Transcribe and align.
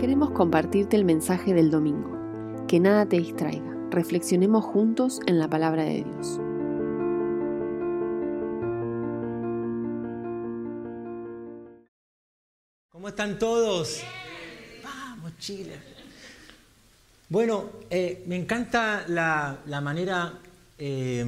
Queremos 0.00 0.30
compartirte 0.30 0.96
el 0.96 1.04
mensaje 1.04 1.52
del 1.52 1.70
domingo. 1.70 2.64
Que 2.66 2.80
nada 2.80 3.04
te 3.04 3.18
distraiga. 3.18 3.76
Reflexionemos 3.90 4.64
juntos 4.64 5.20
en 5.26 5.38
la 5.38 5.50
palabra 5.50 5.82
de 5.82 5.96
Dios. 5.96 6.40
¿Cómo 12.88 13.10
están 13.10 13.38
todos? 13.38 14.00
Vamos, 14.82 15.32
Chile. 15.38 15.74
Bueno, 17.28 17.66
eh, 17.90 18.24
me 18.26 18.36
encanta 18.36 19.04
la, 19.06 19.80
manera 19.82 20.32
eh, 20.78 21.26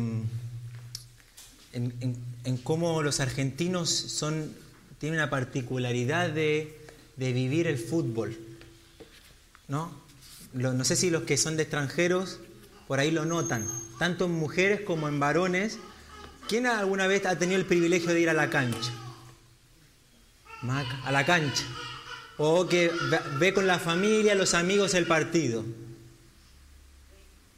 en, 1.75 2.57
cómo 2.65 3.03
los 3.03 3.21
argentinos 3.21 3.91
son, 3.91 4.51
tienen 4.99 5.21
una 5.21 5.29
particularidad 5.29 6.31
de, 6.31 6.79
vivir 7.19 7.67
el 7.67 7.77
fútbol. 7.77 8.52
¿No? 9.73 9.91
no 10.53 10.85
sé 10.85 10.97
si 10.97 11.09
los 11.09 11.23
que 11.23 11.39
son 11.39 11.57
de 11.57 11.63
extranjeros 11.63 12.41
por 12.87 13.01
ahí 13.01 13.11
lo 13.11 13.25
notan, 13.25 13.67
tanto 13.99 14.27
en 14.27 14.33
mujeres 14.33 14.83
como 14.83 15.09
en 15.09 15.19
varones. 15.19 15.79
¿Quién 16.47 16.67
alguna 16.67 17.07
vez 17.07 17.25
ha 17.25 17.39
tenido 17.39 17.59
el 17.59 17.65
privilegio 17.65 18.13
de 18.13 18.21
ir 18.21 18.29
a 18.29 18.35
la 18.35 18.51
cancha? 18.51 18.93
A 21.05 21.11
la 21.11 21.25
cancha. 21.25 21.65
O 22.37 22.69
que 22.69 22.91
ve 23.39 23.55
con 23.55 23.67
la 23.67 23.79
familia, 23.79 24.35
los 24.35 24.53
amigos 24.53 24.93
el 24.93 25.07
partido. 25.07 25.65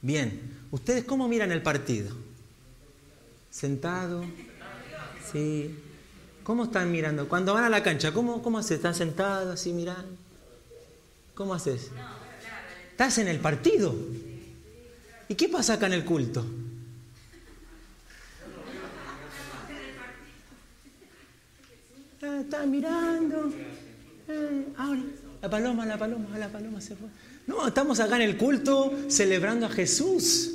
Bien, 0.00 0.40
¿ustedes 0.70 1.02
cómo 1.02 1.26
miran 1.26 1.50
el 1.50 1.62
partido? 1.62 2.14
¿Sentado? 3.50 4.24
Sí. 5.32 5.76
¿Cómo 6.44 6.64
están 6.64 6.92
mirando? 6.92 7.28
Cuando 7.28 7.54
van 7.54 7.64
a 7.64 7.68
la 7.68 7.82
cancha, 7.82 8.12
¿cómo, 8.12 8.40
cómo 8.40 8.58
haces? 8.58 8.76
¿Están 8.76 8.94
sentados 8.94 9.52
así 9.52 9.72
mirando? 9.72 10.23
¿Cómo 11.34 11.54
haces? 11.54 11.90
¿Estás 12.90 13.18
en 13.18 13.28
el 13.28 13.40
partido? 13.40 13.94
¿Y 15.28 15.34
qué 15.34 15.48
pasa 15.48 15.74
acá 15.74 15.86
en 15.86 15.94
el 15.94 16.04
culto? 16.04 16.44
Ah, 22.22 22.40
está 22.40 22.64
mirando. 22.66 23.52
Eh, 24.28 24.66
ahora, 24.76 25.02
la 25.42 25.50
paloma, 25.50 25.84
la 25.84 25.98
paloma, 25.98 26.38
la 26.38 26.48
paloma 26.48 26.80
se 26.80 26.94
fue. 26.94 27.08
No, 27.46 27.66
estamos 27.66 28.00
acá 28.00 28.16
en 28.16 28.22
el 28.22 28.36
culto 28.36 28.92
celebrando 29.08 29.66
a 29.66 29.70
Jesús. 29.70 30.52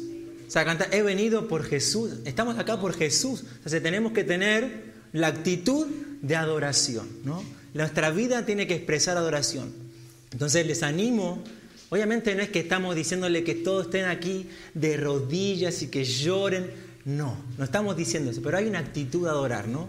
O 0.47 0.49
sea, 0.49 0.65
he 0.91 1.03
venido 1.03 1.47
por 1.47 1.63
Jesús. 1.63 2.13
Estamos 2.25 2.57
acá 2.57 2.79
por 2.79 2.93
Jesús. 2.93 3.43
Entonces 3.57 3.83
tenemos 3.83 4.13
que 4.13 4.23
tener 4.23 4.93
la 5.11 5.27
actitud 5.27 5.85
de 6.21 6.35
adoración. 6.35 7.07
¿no? 7.23 7.43
Nuestra 7.73 8.09
vida 8.11 8.45
tiene 8.45 8.65
que 8.65 8.75
expresar 8.75 9.17
adoración. 9.17 9.88
Entonces 10.31 10.65
les 10.65 10.83
animo. 10.83 11.43
Obviamente 11.89 12.35
no 12.35 12.41
es 12.41 12.49
que 12.49 12.59
estamos 12.59 12.95
diciéndole 12.95 13.43
que 13.43 13.55
todos 13.55 13.85
estén 13.85 14.05
aquí 14.05 14.49
de 14.73 14.97
rodillas 14.97 15.81
y 15.81 15.87
que 15.87 16.03
lloren. 16.03 16.69
No, 17.05 17.37
no 17.57 17.63
estamos 17.63 17.97
diciendo 17.97 18.31
eso. 18.31 18.41
Pero 18.43 18.57
hay 18.57 18.65
una 18.67 18.79
actitud 18.79 19.23
de 19.23 19.29
adorar, 19.29 19.67
¿no? 19.67 19.87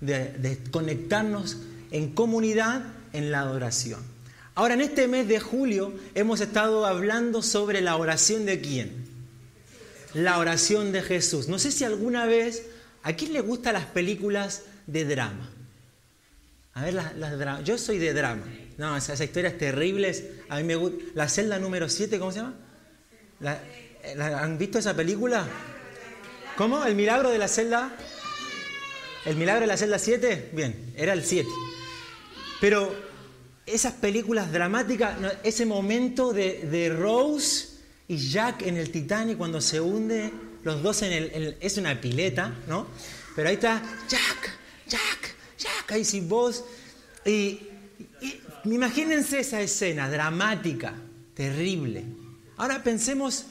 de, 0.00 0.58
conectarnos 0.70 1.58
en 1.90 2.12
comunidad 2.12 2.82
en 3.12 3.30
la 3.30 3.40
adoración. 3.40 4.00
Ahora, 4.54 4.74
en 4.74 4.80
este 4.80 5.08
mes 5.08 5.28
de 5.28 5.40
julio 5.40 5.94
hemos 6.14 6.40
estado 6.40 6.86
hablando 6.86 7.42
sobre 7.42 7.80
la 7.80 7.96
oración 7.96 8.46
de 8.46 8.60
quién? 8.60 9.04
La 10.14 10.38
oración 10.38 10.92
de 10.92 11.02
Jesús. 11.02 11.48
No 11.48 11.58
sé 11.58 11.70
si 11.70 11.84
alguna 11.84 12.26
vez, 12.26 12.66
¿a 13.02 13.12
quién 13.12 13.32
le 13.32 13.40
gustan 13.40 13.74
las 13.74 13.86
películas 13.86 14.62
de 14.86 15.04
drama? 15.04 15.50
A 16.74 16.84
ver, 16.84 16.94
las, 16.94 17.16
las 17.16 17.64
Yo 17.64 17.78
soy 17.78 17.98
de 17.98 18.12
drama. 18.12 18.44
No, 18.80 18.96
esas, 18.96 19.20
historias 19.20 19.58
terribles. 19.58 20.24
A 20.48 20.56
mí 20.56 20.64
me 20.64 20.74
gusta. 20.74 21.04
La 21.14 21.28
celda 21.28 21.58
número 21.58 21.86
7, 21.86 22.18
¿cómo 22.18 22.32
se 22.32 22.38
llama? 22.38 22.54
¿Han 24.40 24.56
visto 24.56 24.78
esa 24.78 24.96
película? 24.96 25.46
¿Cómo? 26.56 26.82
¿El 26.86 26.94
milagro 26.94 27.28
de 27.28 27.36
la 27.36 27.46
celda? 27.46 27.94
¿El 29.26 29.36
milagro 29.36 29.60
de 29.60 29.66
la 29.66 29.76
celda 29.76 29.98
7? 29.98 30.52
Bien, 30.54 30.94
era 30.96 31.12
el 31.12 31.22
7. 31.22 31.46
Pero 32.58 32.96
esas 33.66 33.92
películas 33.92 34.50
dramáticas, 34.50 35.14
ese 35.42 35.66
momento 35.66 36.32
de, 36.32 36.96
Rose 36.98 37.80
y 38.08 38.16
Jack 38.16 38.62
en 38.62 38.78
el 38.78 38.90
Titanic 38.90 39.36
cuando 39.36 39.60
se 39.60 39.78
hunde, 39.78 40.32
los 40.62 40.82
dos 40.82 41.02
en 41.02 41.12
el, 41.12 41.58
es 41.60 41.76
una 41.76 42.00
pileta, 42.00 42.54
¿no? 42.66 42.86
Pero 43.36 43.50
ahí 43.50 43.56
está 43.56 43.82
Jack, 44.08 44.58
Jack, 44.88 45.34
Jack, 45.58 45.92
ahí 45.92 46.02
sin 46.02 46.30
voz. 46.30 46.64
Y 47.26 47.69
imagínense 48.64 49.40
esa 49.40 49.60
escena 49.60 50.10
dramática, 50.10 50.94
terrible. 51.34 52.04
Ahora 52.56 52.82
pensemos, 52.82 53.46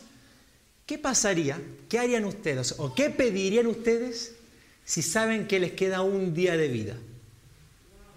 ¿qué 0.86 0.98
pasaría? 0.98 1.60
¿Qué 1.88 2.00
harían 2.00 2.26
ustedes? 2.26 2.76
¿O 2.78 2.94
qué 2.94 3.10
pedirían 3.10 3.68
ustedes 3.68 4.36
si 4.86 5.02
saben 5.02 5.48
que 5.48 5.60
les 5.60 5.74
queda 5.74 6.02
un 6.02 6.34
día 6.34 6.58
de 6.58 6.68
vida? 6.68 6.96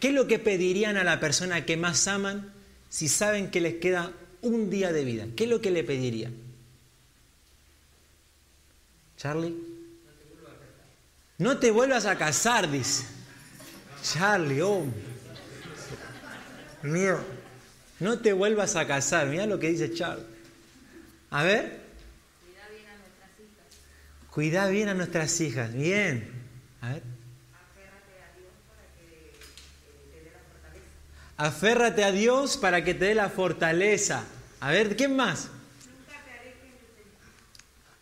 ¿Qué 0.00 0.08
es 0.08 0.14
lo 0.14 0.26
que 0.26 0.38
pedirían 0.38 0.97
a 0.97 1.04
la 1.04 1.20
persona 1.20 1.64
que 1.64 1.76
más 1.76 2.08
aman 2.08 2.53
si 2.88 3.09
saben 3.09 3.50
que 3.50 3.60
les 3.60 3.74
queda 3.74 4.12
un 4.42 4.69
día 4.69 4.92
de 4.92 5.04
vida? 5.04 5.26
¿Qué 5.36 5.44
es 5.44 5.50
lo 5.50 5.60
que 5.60 5.70
le 5.70 5.84
pedirían? 5.84 6.34
Charlie. 9.16 9.54
No 11.38 11.59
te 11.59 11.70
vuelvas 11.70 12.06
a 12.06 12.19
casar, 12.19 12.70
dice. 12.70 13.04
Charlie, 14.03 14.60
oh. 14.62 14.84
Mío. 16.82 17.19
No 18.00 18.19
te 18.19 18.32
vuelvas 18.32 18.76
a 18.76 18.87
casar. 18.87 19.26
Mira 19.28 19.47
lo 19.47 19.59
que 19.59 19.70
dice 19.70 19.93
Charlie. 19.94 20.25
A 21.31 21.44
ver. 21.44 21.81
Cuida 22.41 22.69
bien 22.69 22.88
a 22.88 22.97
nuestras 22.98 23.31
hijas. 23.38 24.31
Cuida 24.31 24.69
bien 24.69 24.88
a 24.88 24.94
nuestras 24.94 25.41
hijas. 25.41 25.72
Bien. 25.72 26.31
A 26.81 26.92
ver. 26.94 27.03
Aférrate 31.37 32.04
a 32.04 32.12
Dios 32.12 32.56
para 32.56 32.84
que 32.84 32.94
te 32.94 33.06
dé 33.06 33.15
la 33.15 33.28
fortaleza. 33.28 34.25
A 34.60 34.71
ver, 34.71 34.97
¿quién 34.97 35.16
más? 35.16 35.48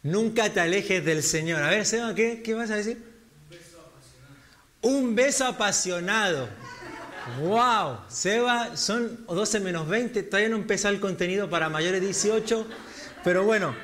Nunca 0.03 0.51
te 0.51 0.61
alejes 0.61 1.05
del 1.05 1.23
Señor. 1.23 1.63
A 1.63 1.71
ver, 1.71 1.87
Seba, 1.87 2.15
¿qué, 2.15 2.43
¿qué 2.43 2.55
vas 2.55 2.71
a 2.71 2.77
decir? 2.77 3.03
Un 4.83 5.15
beso 5.15 5.47
apasionado. 5.47 6.49
¡Wow! 7.39 7.99
Seba, 8.09 8.77
son 8.77 9.25
12 9.27 9.61
menos 9.61 9.89
20. 9.89 10.23
Todavía 10.25 10.49
no 10.49 10.57
empezó 10.57 10.89
el 10.89 11.01
contenido 11.01 11.49
para 11.49 11.69
mayores 11.69 12.01
de 12.01 12.07
18. 12.07 12.67
Pero 13.23 13.45
bueno, 13.45 13.75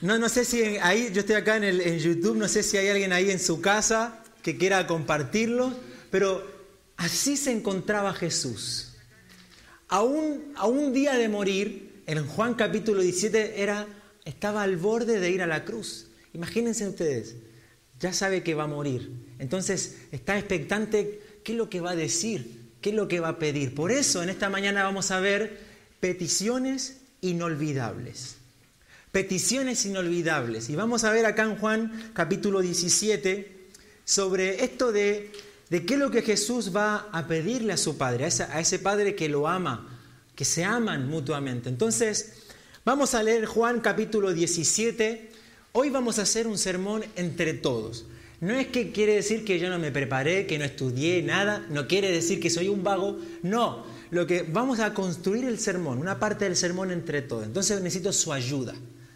no, 0.00 0.18
no 0.18 0.28
sé 0.28 0.44
si 0.44 0.62
ahí, 0.78 1.10
yo 1.12 1.20
estoy 1.20 1.36
acá 1.36 1.56
en, 1.56 1.64
el, 1.64 1.98
YouTube, 1.98 2.36
no 2.36 2.48
sé 2.48 2.62
si 2.62 2.76
hay 2.76 2.88
alguien 2.88 3.12
ahí 3.12 3.30
en 3.30 3.38
su 3.38 3.60
casa 3.60 4.22
que 4.42 4.56
quiera 4.56 4.86
compartirlo. 4.86 5.72
Pero 6.10 6.58
Así 6.98 7.36
se 7.36 7.52
encontraba 7.52 8.12
Jesús. 8.12 8.96
A 9.86 10.02
un, 10.02 10.52
a 10.56 10.66
un 10.66 10.92
día 10.92 11.14
de 11.14 11.28
morir, 11.28 12.02
en 12.06 12.26
Juan 12.26 12.54
capítulo 12.54 13.00
17 13.00 13.62
era, 13.62 13.86
estaba 14.24 14.64
al 14.64 14.76
borde 14.76 15.20
de 15.20 15.30
ir 15.30 15.40
a 15.40 15.46
la 15.46 15.64
cruz. 15.64 16.08
Imagínense 16.34 16.88
ustedes, 16.88 17.36
ya 18.00 18.12
sabe 18.12 18.42
que 18.42 18.54
va 18.54 18.64
a 18.64 18.66
morir. 18.66 19.12
Entonces 19.38 19.98
está 20.10 20.36
expectante 20.36 21.22
qué 21.48 21.52
es 21.52 21.58
lo 21.58 21.70
que 21.70 21.80
va 21.80 21.92
a 21.92 21.96
decir, 21.96 22.60
qué 22.82 22.90
es 22.90 22.94
lo 22.94 23.08
que 23.08 23.20
va 23.20 23.28
a 23.28 23.38
pedir. 23.38 23.74
Por 23.74 23.90
eso 23.90 24.22
en 24.22 24.28
esta 24.28 24.50
mañana 24.50 24.84
vamos 24.84 25.10
a 25.10 25.18
ver 25.18 25.58
peticiones 25.98 26.98
inolvidables. 27.22 28.36
Peticiones 29.12 29.86
inolvidables. 29.86 30.68
Y 30.68 30.76
vamos 30.76 31.04
a 31.04 31.10
ver 31.10 31.24
acá 31.24 31.44
en 31.44 31.56
Juan 31.56 32.12
capítulo 32.12 32.60
17 32.60 33.70
sobre 34.04 34.62
esto 34.62 34.92
de 34.92 35.32
de 35.70 35.86
qué 35.86 35.94
es 35.94 36.00
lo 36.00 36.10
que 36.10 36.20
Jesús 36.20 36.76
va 36.76 37.08
a 37.12 37.26
pedirle 37.26 37.72
a 37.72 37.78
su 37.78 37.96
Padre, 37.96 38.24
a 38.24 38.60
ese, 38.60 38.78
Padre 38.78 39.14
que 39.14 39.30
lo 39.30 39.48
ama, 39.48 39.88
que 40.34 40.44
se 40.44 40.64
aman 40.64 41.08
mutuamente. 41.08 41.70
Entonces, 41.70 42.34
vamos 42.84 43.14
a 43.14 43.22
leer 43.22 43.46
Juan 43.46 43.80
capítulo 43.80 44.34
17. 44.34 45.30
Hoy 45.72 45.88
vamos 45.88 46.18
a 46.18 46.22
hacer 46.22 46.46
un 46.46 46.58
sermón 46.58 47.06
entre 47.16 47.54
todos. 47.54 48.04
No 48.40 48.54
es 48.54 48.68
que 48.68 48.92
quiere 48.92 49.14
decir 49.14 49.44
que 49.44 49.58
yo 49.58 49.68
no 49.68 49.78
me 49.78 49.90
preparé, 49.90 50.46
que 50.46 50.58
no 50.58 50.64
estudié 50.64 51.22
nada, 51.22 51.66
no 51.70 51.88
quiere 51.88 52.12
decir 52.12 52.38
que 52.38 52.50
soy 52.50 52.68
un 52.68 52.84
vago, 52.84 53.18
no. 53.42 53.84
Lo 54.10 54.26
que 54.26 54.42
vamos 54.42 54.80
a 54.80 54.94
construir 54.94 55.44
el 55.44 55.58
sermón, 55.58 55.98
una 55.98 56.18
parte 56.18 56.44
del 56.44 56.56
sermón 56.56 56.92
entre 56.92 57.22
todos. 57.22 57.44
Entonces 57.44 57.80
necesito 57.82 58.12
su 58.12 58.32
ayuda. 58.32 58.74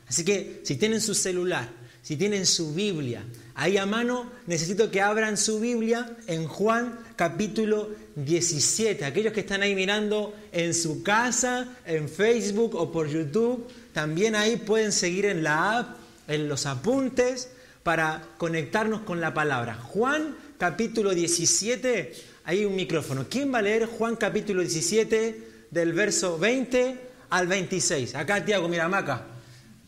Así 0.08 0.24
que 0.24 0.60
si 0.64 0.76
tienen 0.76 1.00
su 1.00 1.14
celular, 1.14 1.69
si 2.02 2.16
tienen 2.16 2.46
su 2.46 2.74
Biblia 2.74 3.22
ahí 3.54 3.76
a 3.78 3.86
mano, 3.86 4.30
necesito 4.46 4.90
que 4.90 5.00
abran 5.00 5.36
su 5.36 5.60
Biblia 5.60 6.16
en 6.26 6.48
Juan 6.48 6.98
capítulo 7.14 7.90
17. 8.16 9.04
Aquellos 9.04 9.32
que 9.32 9.40
están 9.40 9.62
ahí 9.62 9.76
mirando 9.76 10.34
en 10.50 10.75
su 10.75 11.04
casa, 11.04 11.76
en 11.86 12.08
Facebook 12.08 12.75
o 12.75 12.90
por 12.90 13.08
YouTube, 13.08 13.68
también 13.92 14.34
ahí 14.34 14.56
pueden 14.56 14.90
seguir 14.90 15.26
en 15.26 15.44
la 15.44 15.78
app, 15.78 15.96
en 16.26 16.48
los 16.48 16.66
apuntes, 16.66 17.50
para 17.82 18.23
conectarnos 18.38 19.02
con 19.02 19.20
la 19.20 19.34
palabra. 19.34 19.75
Juan 19.75 20.37
capítulo 20.58 21.11
17, 21.11 22.12
hay 22.44 22.64
un 22.64 22.76
micrófono. 22.76 23.26
¿Quién 23.29 23.52
va 23.52 23.58
a 23.58 23.62
leer 23.62 23.87
Juan 23.87 24.17
capítulo 24.17 24.62
17 24.62 25.52
del 25.73 25.94
verso 25.94 26.38
20 26.38 27.12
al 27.31 27.46
26. 27.46 28.14
Acá 28.14 28.44
Tiago, 28.44 28.69
mira, 28.69 28.88
Maca. 28.88 29.23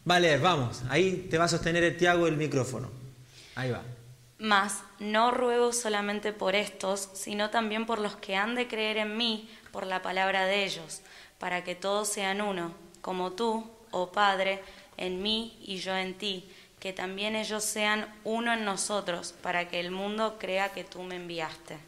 Vale, 0.05 0.39
vamos. 0.39 0.83
Ahí 0.89 1.29
te 1.31 1.37
va 1.37 1.45
a 1.45 1.49
sostener 1.49 1.85
el 1.85 1.97
Tiago 1.97 2.27
el 2.27 2.37
micrófono. 2.37 2.91
Ahí 3.55 3.71
va. 3.71 3.83
Mas 4.39 4.83
no 4.99 5.31
ruego 5.31 5.73
solamente 5.75 6.33
por 6.33 6.55
estos, 6.55 7.11
sino 7.13 7.51
también 7.51 7.85
por 7.85 7.99
los 7.99 8.17
que 8.17 8.35
han 8.35 8.55
de 8.55 8.67
creer 8.67 8.97
en 8.97 9.17
mí 9.17 9.49
por 9.73 9.87
la 9.87 10.01
palabra 10.01 10.47
de 10.47 10.65
ellos, 10.65 11.03
para 11.39 11.65
que 11.65 11.75
todos 11.75 12.09
sean 12.09 12.41
uno, 12.41 12.75
como 13.03 13.33
tú, 13.33 13.71
oh 13.91 14.11
Padre, 14.11 14.63
en 14.97 15.23
mí 15.23 15.59
y 15.61 15.77
yo 15.77 15.95
en 15.95 16.15
ti, 16.15 16.49
que 16.85 16.93
también 16.93 17.35
ellos 17.35 17.65
sean 17.65 18.15
uno 18.25 18.53
en 18.53 18.67
nosotros, 18.67 19.33
para 19.41 19.71
que 19.71 19.81
el 19.81 19.91
mundo 19.91 20.37
crea 20.39 20.69
que 20.69 20.85
tú 20.85 21.03
me 21.03 21.17
enviaste. 21.17 21.79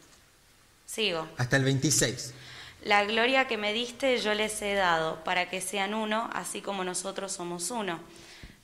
Sigo. 0.87 1.27
Hasta 1.37 1.55
el 1.55 1.65
26. 1.65 2.33
La 2.81 3.05
gloria 3.05 3.47
que 3.47 3.57
me 3.57 3.73
diste 3.73 4.17
yo 4.17 4.33
les 4.33 4.59
he 4.63 4.73
dado, 4.73 5.23
para 5.23 5.51
que 5.51 5.61
sean 5.61 5.93
uno, 5.93 6.31
así 6.33 6.61
como 6.61 6.83
nosotros 6.83 7.31
somos 7.31 7.69
uno. 7.69 7.99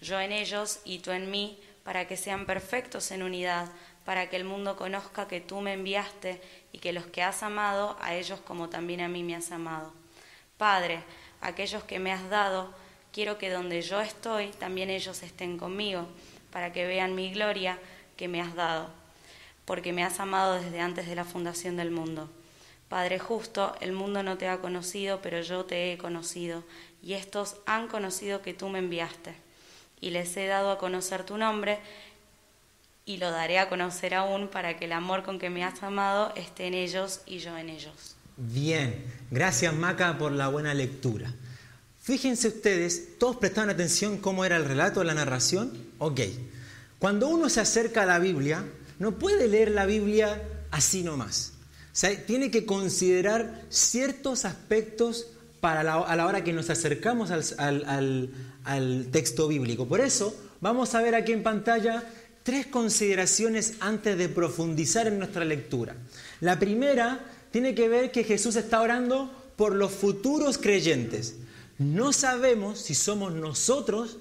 Yo 0.02 0.20
en 0.20 0.32
ellos 0.32 0.80
y 0.86 0.98
tú 0.98 1.12
en 1.12 1.30
mí, 1.30 1.60
para 1.84 2.08
que 2.08 2.18
sean 2.18 2.48
perfectos 2.48 3.12
en 3.12 3.22
unidad, 3.22 3.70
para 4.04 4.28
que 4.32 4.36
el 4.38 4.44
mundo 4.44 4.76
conozca 4.76 5.28
que 5.28 5.40
tú 5.40 5.62
me 5.62 5.74
enviaste 5.74 6.42
y 6.72 6.80
que 6.80 6.94
los 6.94 7.06
que 7.06 7.22
has 7.22 7.44
amado, 7.44 7.96
a 8.02 8.16
ellos 8.16 8.40
como 8.40 8.70
también 8.70 9.02
a 9.02 9.08
mí 9.08 9.22
me 9.22 9.36
has 9.36 9.52
amado. 9.52 9.94
Padre, 10.58 11.04
aquellos 11.42 11.84
que 11.84 12.00
me 12.00 12.12
has 12.12 12.28
dado, 12.32 12.74
quiero 13.14 13.38
que 13.38 13.50
donde 13.50 13.82
yo 13.82 14.02
estoy, 14.02 14.48
también 14.60 14.90
ellos 14.90 15.24
estén 15.24 15.58
conmigo, 15.58 16.08
para 16.52 16.74
que 16.74 16.86
vean 16.86 17.16
mi 17.16 17.32
gloria 17.32 17.80
que 18.18 18.28
me 18.28 18.42
has 18.42 18.56
dado, 18.56 18.90
porque 19.66 19.94
me 19.94 20.04
has 20.04 20.20
amado 20.20 20.56
desde 20.56 20.82
antes 20.82 21.08
de 21.08 21.16
la 21.16 21.24
fundación 21.24 21.78
del 21.78 21.92
mundo. 21.92 22.30
Padre 22.90 23.20
justo, 23.20 23.76
el 23.80 23.94
mundo 23.94 24.22
no 24.24 24.38
te 24.38 24.50
ha 24.50 24.60
conocido, 24.60 25.22
pero 25.22 25.42
yo 25.42 25.64
te 25.66 25.94
he 25.94 25.98
conocido, 25.98 26.64
y 27.02 27.14
estos 27.14 27.56
han 27.66 27.88
conocido 27.88 28.42
que 28.42 28.54
tú 28.54 28.70
me 28.70 28.80
enviaste 28.80 29.36
y 30.04 30.10
les 30.10 30.36
he 30.36 30.48
dado 30.48 30.70
a 30.70 30.78
conocer 30.78 31.24
tu 31.24 31.38
nombre 31.38 31.80
y 33.06 33.18
lo 33.18 33.32
daré 33.32 33.58
a 33.60 33.70
conocer 33.70 34.14
aún 34.14 34.50
para 34.50 34.78
que 34.78 34.84
el 34.86 34.92
amor 34.92 35.24
con 35.24 35.40
que 35.40 35.50
me 35.50 35.64
has 35.64 35.82
amado 35.82 36.34
esté 36.36 36.68
en 36.68 36.74
ellos 36.74 37.22
y 37.26 37.40
yo 37.40 37.58
en 37.58 37.70
ellos. 37.70 38.18
Bien, 38.36 39.06
gracias 39.32 39.74
Maca 39.74 40.18
por 40.18 40.34
la 40.34 40.50
buena 40.50 40.74
lectura. 40.74 41.34
Fíjense 42.04 42.50
ustedes, 42.50 43.18
¿todos 43.18 43.38
prestaron 43.38 43.70
atención 43.70 44.18
cómo 44.18 44.44
era 44.44 44.58
el 44.58 44.66
relato, 44.66 45.06
la 45.06 45.14
narración? 45.14 45.72
Ok. 46.00 46.20
Cuando 47.00 47.30
uno 47.30 47.48
se 47.48 47.62
acerca 47.62 48.02
a 48.02 48.06
la 48.06 48.20
Biblia, 48.20 48.66
no 49.00 49.18
puede 49.18 49.48
leer 49.48 49.72
la 49.72 49.86
Biblia 49.86 50.44
así 50.70 51.02
nomás. 51.02 51.54
O 51.94 51.96
sea, 51.96 52.26
tiene 52.26 52.52
que 52.52 52.66
considerar 52.66 53.64
ciertos 53.70 54.44
aspectos 54.44 55.28
para 55.62 55.80
a 55.80 56.16
la 56.18 56.28
hora 56.28 56.44
que 56.44 56.52
nos 56.52 56.70
acercamos 56.70 57.32
al, 57.32 58.30
al 58.66 59.08
texto 59.10 59.48
bíblico. 59.48 59.88
Por 59.88 60.02
eso 60.02 60.36
vamos 60.60 60.96
a 60.96 61.02
ver 61.02 61.16
aquí 61.16 61.32
en 61.32 61.42
pantalla 61.42 62.04
tres 62.44 62.66
consideraciones 62.66 63.76
antes 63.80 64.18
de 64.18 64.28
profundizar 64.28 65.08
en 65.08 65.20
nuestra 65.20 65.46
lectura. 65.46 65.96
La 66.42 66.60
primera 66.60 67.24
tiene 67.52 67.74
que 67.74 67.88
ver 67.88 68.12
que 68.12 68.26
Jesús 68.26 68.58
está 68.58 68.82
orando 68.82 69.32
por 69.56 69.74
los 69.74 69.94
futuros 69.94 70.58
creyentes. 70.58 71.36
No 71.84 72.14
sabemos 72.14 72.80
si 72.80 72.96
somos 72.96 73.34
nosotros, 73.34 74.18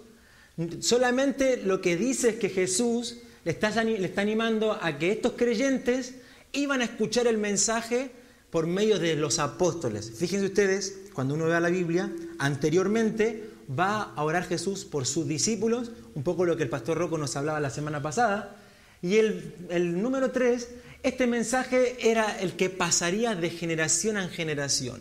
solamente 0.80 1.58
lo 1.58 1.80
que 1.80 1.96
dice 1.96 2.30
es 2.30 2.36
que 2.36 2.48
Jesús 2.48 3.18
le 3.44 3.52
está, 3.52 3.72
animando 4.20 4.72
a 4.80 4.98
que 4.98 5.12
estos 5.12 5.32
creyentes 5.32 6.14
iban 6.52 6.80
a 6.80 6.84
escuchar 6.84 7.26
el 7.26 7.38
mensaje 7.38 8.10
por 8.50 8.66
medio 8.66 8.98
de 8.98 9.16
los 9.16 9.38
apóstoles. 9.38 10.12
Fíjense 10.16 10.46
ustedes, 10.46 10.98
cuando 11.14 11.34
uno 11.34 11.46
ve 11.46 11.60
la 11.60 11.68
Biblia, 11.68 12.12
anteriormente 12.38 13.50
va 13.78 14.02
a 14.02 14.24
orar 14.24 14.44
Jesús 14.44 14.84
por 14.84 15.06
sus 15.06 15.26
discípulos, 15.26 15.92
un 16.14 16.22
poco 16.22 16.44
lo 16.44 16.56
que 16.56 16.64
el 16.64 16.68
pastor 16.68 16.98
Rocco 16.98 17.16
nos 17.16 17.36
hablaba 17.36 17.60
la 17.60 17.70
semana 17.70 18.02
pasada. 18.02 18.56
Y 19.00 19.16
el, 19.16 20.02
número 20.02 20.30
tres, 20.30 20.68
este 21.02 21.26
mensaje 21.26 22.10
era 22.10 22.40
el 22.40 22.54
que 22.54 22.70
pasaría 22.70 23.34
de 23.34 23.50
generación 23.50 24.16
en 24.16 24.28
generación. 24.28 25.00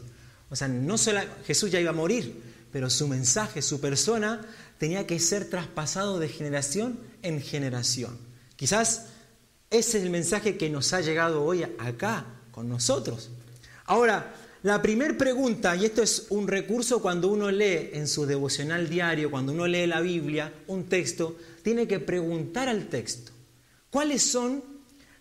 O 0.49 0.55
sea, 0.55 0.67
no 0.67 0.97
solo 0.97 1.21
Jesús 1.45 1.71
ya 1.71 1.79
iba 1.79 1.91
a 1.91 1.93
morir, 1.93 2.50
pero 2.71 2.89
su 2.89 3.07
mensaje, 3.07 3.61
su 3.61 3.79
persona, 3.79 4.41
tenía 4.77 5.05
que 5.07 5.19
ser 5.19 5.49
traspasado 5.49 6.19
de 6.19 6.29
generación 6.29 6.99
en 7.21 7.41
generación. 7.41 8.17
Quizás 8.55 9.07
ese 9.69 9.97
es 9.97 10.03
el 10.03 10.09
mensaje 10.09 10.57
que 10.57 10.69
nos 10.69 10.91
ha 10.93 11.01
llegado 11.01 11.43
hoy 11.43 11.63
acá 11.63 12.25
con 12.51 12.67
nosotros. 12.67 13.29
Ahora, 13.85 14.33
la 14.63 14.81
primera 14.81 15.17
pregunta, 15.17 15.75
y 15.75 15.85
esto 15.85 16.03
es 16.03 16.27
un 16.29 16.47
recurso 16.47 17.01
cuando 17.01 17.29
uno 17.29 17.49
lee 17.49 17.89
en 17.93 18.07
su 18.07 18.25
devocional 18.25 18.89
diario, 18.89 19.31
cuando 19.31 19.53
uno 19.53 19.65
lee 19.65 19.87
la 19.87 20.01
Biblia, 20.01 20.53
un 20.67 20.83
texto, 20.83 21.35
tiene 21.63 21.87
que 21.87 21.99
preguntar 21.99 22.69
al 22.69 22.87
texto, 22.87 23.31
¿cuáles 23.89 24.21
son 24.21 24.63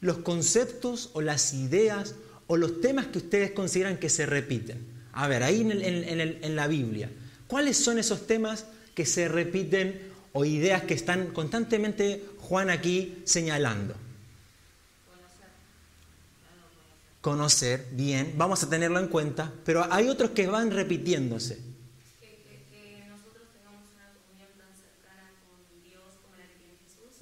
los 0.00 0.18
conceptos 0.18 1.10
o 1.14 1.22
las 1.22 1.54
ideas 1.54 2.14
o 2.48 2.56
los 2.56 2.80
temas 2.80 3.06
que 3.06 3.18
ustedes 3.18 3.52
consideran 3.52 3.98
que 3.98 4.10
se 4.10 4.26
repiten? 4.26 4.84
A 5.12 5.26
ver, 5.26 5.42
ahí 5.42 5.60
en, 5.62 6.56
la 6.56 6.66
Biblia, 6.66 7.10
¿cuáles 7.50 7.76
son 7.76 7.98
esos 7.98 8.26
temas 8.26 8.64
que 8.94 9.04
se 9.04 9.28
repiten 9.28 10.00
o 10.32 10.44
ideas 10.44 10.84
que 10.84 10.94
están 10.94 11.32
constantemente 11.32 12.24
Juan 12.38 12.70
aquí 12.70 13.22
señalando? 13.24 13.94
conocer 17.20 17.86
bien, 17.92 18.32
vamos 18.36 18.62
a 18.62 18.70
tenerlo 18.70 18.98
en 18.98 19.08
cuenta, 19.08 19.52
pero 19.64 19.86
hay 19.90 20.08
otros 20.08 20.30
que 20.30 20.46
van 20.46 20.70
repitiéndose. 20.70 21.70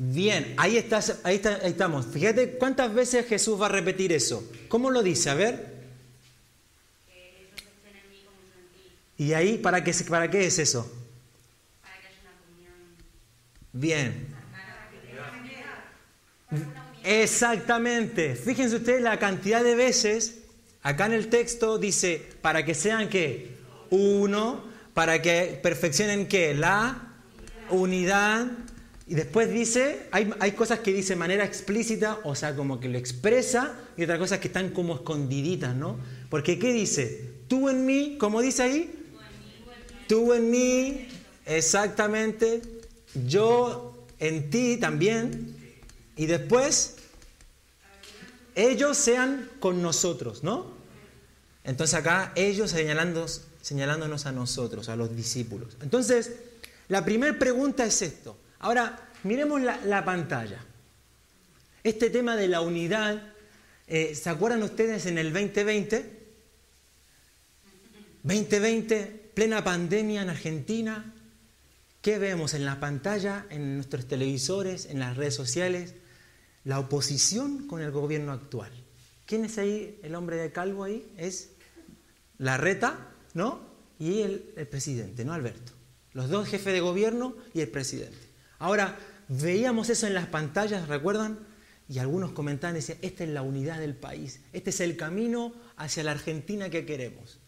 Bien, 0.00 0.54
ahí, 0.58 0.76
estás, 0.76 1.18
ahí, 1.24 1.42
ahí 1.44 1.70
estamos. 1.70 2.06
Fíjate 2.06 2.56
cuántas 2.56 2.94
veces 2.94 3.26
Jesús 3.26 3.60
va 3.60 3.66
a 3.66 3.68
repetir 3.68 4.12
eso. 4.12 4.48
¿Cómo 4.68 4.90
lo 4.90 5.02
dice? 5.02 5.28
A 5.28 5.34
ver. 5.34 5.56
Que 7.08 7.40
ellos 7.40 7.50
estén 7.56 7.96
en 7.96 8.08
mí 8.08 8.22
como 8.24 8.38
yo 8.46 8.60
en 8.60 8.68
ti. 8.68 8.94
¿Y 9.18 9.32
ahí 9.32 9.58
para 9.58 9.82
qué, 9.82 9.92
para 10.08 10.30
qué 10.30 10.46
es 10.46 10.60
eso? 10.60 10.90
Para 11.82 11.94
que 12.00 12.06
haya 12.06 12.30
una. 12.56 12.70
Bien. 13.72 14.38
Exactamente. 17.02 18.36
Fíjense 18.36 18.76
ustedes 18.76 19.02
la 19.02 19.18
cantidad 19.18 19.64
de 19.64 19.74
veces, 19.74 20.38
acá 20.82 21.06
en 21.06 21.14
el 21.14 21.28
texto 21.28 21.78
dice, 21.78 22.22
para 22.40 22.64
que 22.64 22.74
sean 22.74 23.08
qué? 23.08 23.56
Uno, 23.90 24.64
para 24.94 25.20
que 25.20 25.58
perfeccionen 25.62 26.28
qué? 26.28 26.54
La 26.54 27.14
unidad. 27.70 28.46
Y 29.08 29.14
después 29.14 29.50
dice, 29.50 30.06
hay, 30.12 30.32
hay 30.38 30.52
cosas 30.52 30.78
que 30.78 30.92
dice 30.92 31.14
de 31.14 31.18
manera 31.18 31.44
explícita, 31.44 32.18
o 32.22 32.36
sea, 32.36 32.54
como 32.54 32.78
que 32.78 32.88
lo 32.88 32.98
expresa, 32.98 33.74
y 33.96 34.04
otras 34.04 34.18
cosas 34.18 34.38
que 34.38 34.48
están 34.48 34.70
como 34.70 34.94
escondiditas, 34.94 35.74
¿no? 35.74 35.98
Porque 36.28 36.58
¿qué 36.58 36.72
dice? 36.72 37.38
Tú 37.48 37.68
en 37.68 37.84
mí, 37.86 38.16
¿cómo 38.20 38.42
dice 38.42 38.62
ahí? 38.62 38.97
Tú 40.08 40.32
en 40.32 40.50
mí, 40.50 41.06
exactamente. 41.46 42.62
Yo 43.26 44.06
en 44.18 44.50
ti 44.50 44.78
también. 44.78 45.54
Y 46.16 46.26
después, 46.26 46.96
ellos 48.54 48.96
sean 48.96 49.48
con 49.60 49.82
nosotros, 49.82 50.42
¿no? 50.42 50.72
Entonces 51.62 51.94
acá 51.94 52.32
ellos 52.34 52.70
señalándonos 52.70 54.26
a 54.26 54.32
nosotros, 54.32 54.88
a 54.88 54.96
los 54.96 55.14
discípulos. 55.14 55.76
Entonces, 55.82 56.32
la 56.88 57.04
primera 57.04 57.38
pregunta 57.38 57.84
es 57.84 58.00
esto. 58.02 58.36
Ahora, 58.60 59.10
miremos 59.22 59.60
la, 59.60 60.04
pantalla. 60.04 60.64
Este 61.84 62.10
tema 62.10 62.36
de 62.36 62.48
la 62.48 62.62
unidad, 62.62 63.34
eh, 63.86 64.14
¿se 64.14 64.30
acuerdan 64.30 64.62
ustedes 64.62 65.06
en 65.06 65.18
el 65.18 65.32
2020? 65.32 66.18
2020, 68.22 69.17
plena 69.38 69.62
pandemia 69.62 70.22
en 70.22 70.30
Argentina. 70.30 71.14
¿Qué 72.02 72.18
vemos 72.18 72.54
en 72.54 72.64
la 72.64 72.80
pantalla, 72.80 73.46
en 73.50 73.76
nuestros 73.76 74.08
televisores, 74.08 74.86
en 74.86 74.98
las 74.98 75.16
redes 75.16 75.36
sociales? 75.36 75.94
la 76.64 76.80
oposición 76.80 77.68
con 77.68 77.80
el 77.80 77.92
gobierno 77.92 78.32
actual. 78.32 78.72
¿Quién 79.26 79.44
es 79.44 79.56
ahí 79.58 80.00
el 80.02 80.16
hombre 80.16 80.38
de 80.38 80.50
calvo 80.50 80.82
ahí? 80.82 81.14
Es 81.16 81.50
la 82.38 82.56
reta, 82.56 83.12
¿no? 83.32 83.60
Y 84.00 84.22
el, 84.22 84.40
presidente, 84.68 85.24
¿no, 85.24 85.32
Alberto? 85.32 85.70
Los 86.14 86.28
dos 86.30 86.48
jefes 86.48 86.72
de 86.72 86.80
gobierno 86.80 87.36
y 87.54 87.60
el 87.60 87.68
presidente. 87.68 88.18
Ahora, 88.58 88.98
veíamos 89.28 89.88
eso 89.88 90.08
en 90.08 90.14
las 90.14 90.26
pantallas, 90.26 90.88
¿recuerdan? 90.88 91.38
Y 91.88 92.00
algunos 92.00 92.32
comentaban 92.32 92.74
decían, 92.74 92.98
esta 93.02 93.22
es 93.22 93.30
la 93.30 93.42
unidad 93.42 93.78
del 93.78 93.94
país, 93.94 94.40
este 94.52 94.70
es 94.70 94.80
el 94.80 94.96
camino 94.96 95.54
hacia 95.76 96.02
la 96.02 96.10
Argentina 96.10 96.70
que 96.70 96.84
queremos. 96.84 97.38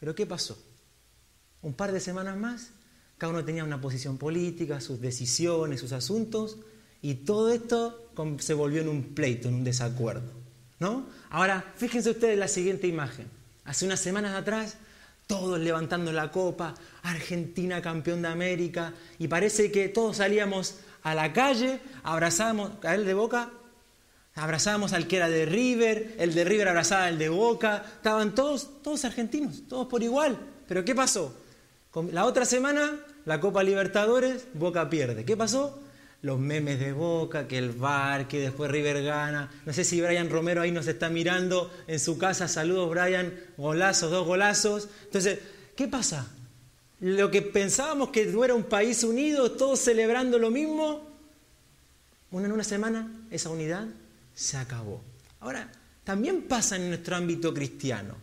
Pero 0.00 0.14
¿qué 0.14 0.24
pasó? 0.24 0.65
Un 1.62 1.74
par 1.74 1.92
de 1.92 2.00
semanas 2.00 2.36
más, 2.36 2.70
cada 3.18 3.32
uno 3.32 3.44
tenía 3.44 3.64
una 3.64 3.80
posición 3.80 4.18
política, 4.18 4.80
sus 4.80 5.00
decisiones, 5.00 5.80
sus 5.80 5.92
asuntos, 5.92 6.58
y 7.02 7.14
todo 7.14 7.52
esto 7.52 8.10
se 8.38 8.54
volvió 8.54 8.82
en 8.82 8.88
un 8.88 9.14
pleito, 9.14 9.48
en 9.48 9.54
un 9.54 9.64
desacuerdo. 9.64 10.32
¿no? 10.78 11.06
Ahora, 11.30 11.72
fíjense 11.76 12.10
ustedes 12.10 12.38
la 12.38 12.48
siguiente 12.48 12.86
imagen. 12.86 13.28
Hace 13.64 13.86
unas 13.86 14.00
semanas 14.00 14.34
atrás, 14.34 14.76
todos 15.26 15.58
levantando 15.58 16.12
la 16.12 16.30
copa, 16.30 16.74
Argentina 17.02 17.82
campeón 17.82 18.22
de 18.22 18.28
América, 18.28 18.92
y 19.18 19.28
parece 19.28 19.72
que 19.72 19.88
todos 19.88 20.18
salíamos 20.18 20.76
a 21.02 21.14
la 21.14 21.32
calle, 21.32 21.80
abrazábamos, 22.02 22.72
a 22.84 22.94
él 22.94 23.04
de 23.04 23.14
Boca, 23.14 23.50
abrazábamos 24.34 24.92
al 24.92 25.06
que 25.08 25.16
era 25.16 25.28
de 25.28 25.46
River, 25.46 26.16
el 26.18 26.34
de 26.34 26.44
River 26.44 26.68
abrazaba 26.68 27.06
al 27.06 27.18
de 27.18 27.28
Boca, 27.28 27.84
estaban 27.96 28.34
todos, 28.34 28.82
todos 28.82 29.04
argentinos, 29.04 29.62
todos 29.68 29.88
por 29.88 30.02
igual. 30.02 30.38
Pero 30.68 30.84
¿qué 30.84 30.94
pasó? 30.94 31.34
La 32.12 32.26
otra 32.26 32.44
semana, 32.44 33.00
la 33.24 33.40
Copa 33.40 33.62
Libertadores, 33.62 34.46
Boca 34.52 34.90
pierde. 34.90 35.24
¿Qué 35.24 35.36
pasó? 35.36 35.80
Los 36.20 36.38
memes 36.38 36.78
de 36.78 36.92
Boca, 36.92 37.48
que 37.48 37.56
el 37.56 37.70
VAR, 37.70 38.28
que 38.28 38.38
después 38.38 38.70
River 38.70 39.02
gana. 39.02 39.50
No 39.64 39.72
sé 39.72 39.82
si 39.82 40.00
Brian 40.02 40.28
Romero 40.28 40.60
ahí 40.60 40.72
nos 40.72 40.86
está 40.86 41.08
mirando 41.08 41.72
en 41.86 41.98
su 41.98 42.18
casa. 42.18 42.48
Saludos, 42.48 42.90
Brian. 42.90 43.32
Golazos, 43.56 44.10
dos 44.10 44.26
golazos. 44.26 44.88
Entonces, 45.04 45.38
¿qué 45.74 45.88
pasa? 45.88 46.26
Lo 47.00 47.30
que 47.30 47.40
pensábamos 47.42 48.10
que 48.10 48.30
era 48.44 48.54
un 48.54 48.64
país 48.64 49.02
unido, 49.02 49.52
todos 49.52 49.80
celebrando 49.80 50.38
lo 50.38 50.50
mismo, 50.50 51.06
una 52.30 52.46
en 52.46 52.52
una 52.52 52.64
semana, 52.64 53.10
esa 53.30 53.50
unidad 53.50 53.86
se 54.34 54.58
acabó. 54.58 55.02
Ahora, 55.40 55.70
también 56.04 56.42
pasa 56.42 56.76
en 56.76 56.88
nuestro 56.88 57.16
ámbito 57.16 57.54
cristiano, 57.54 58.14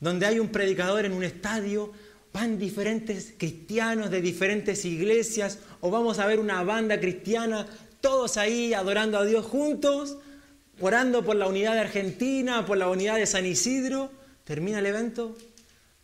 donde 0.00 0.26
hay 0.26 0.38
un 0.38 0.48
predicador 0.48 1.04
en 1.04 1.12
un 1.12 1.24
estadio, 1.24 1.92
van 2.34 2.58
diferentes 2.58 3.32
cristianos 3.38 4.10
de 4.10 4.20
diferentes 4.20 4.84
iglesias, 4.84 5.60
o 5.80 5.90
vamos 5.90 6.18
a 6.18 6.26
ver 6.26 6.38
una 6.38 6.62
banda 6.62 7.00
cristiana, 7.00 7.66
todos 8.02 8.36
ahí 8.36 8.74
adorando 8.74 9.16
a 9.16 9.24
Dios 9.24 9.46
juntos, 9.46 10.18
orando 10.80 11.24
por 11.24 11.36
la 11.36 11.46
unidad 11.46 11.72
de 11.72 11.80
Argentina, 11.80 12.66
por 12.66 12.76
la 12.76 12.90
unidad 12.90 13.16
de 13.16 13.24
San 13.24 13.46
Isidro. 13.46 14.12
Termina 14.44 14.80
el 14.80 14.86
evento, 14.86 15.34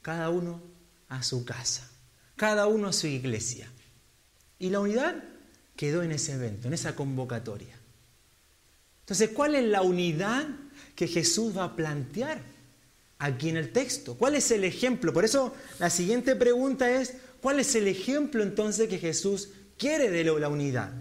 cada 0.01 0.31
uno 0.31 0.63
a 1.11 1.23
su 1.23 1.45
casa 1.45 1.91
cada 2.41 2.67
uno 2.69 2.89
a 2.89 2.93
su 2.95 3.07
iglesia. 3.07 3.71
Y 4.59 4.71
la 4.71 4.81
unidad 4.81 5.23
quedó 5.77 6.03
en 6.03 6.11
ese 6.11 6.33
evento, 6.33 6.69
en 6.69 6.73
esa 6.73 6.97
convocatoria. 6.97 7.79
Entonces, 9.01 9.29
¿cuál 9.35 9.57
es 9.57 9.65
la 9.65 9.83
unidad 9.83 10.49
que 10.95 11.07
Jesús 11.07 11.55
va 11.55 11.65
a 11.65 11.77
plantear 11.77 12.41
aquí 13.21 13.51
en 13.51 13.57
el 13.57 13.71
texto? 13.71 14.17
¿Cuál 14.17 14.35
es 14.35 14.51
el 14.51 14.65
ejemplo? 14.65 15.13
Por 15.13 15.25
eso 15.25 15.55
la 15.79 15.91
siguiente 15.91 16.35
pregunta 16.35 16.91
es, 16.91 17.15
¿cuál 17.41 17.61
es 17.61 17.77
el 17.77 17.87
ejemplo 17.87 18.43
entonces 18.43 18.89
que 18.89 18.99
Jesús 18.99 19.51
quiere 19.79 20.11
de 20.11 20.25
la 20.25 20.49
unidad? 20.49 20.93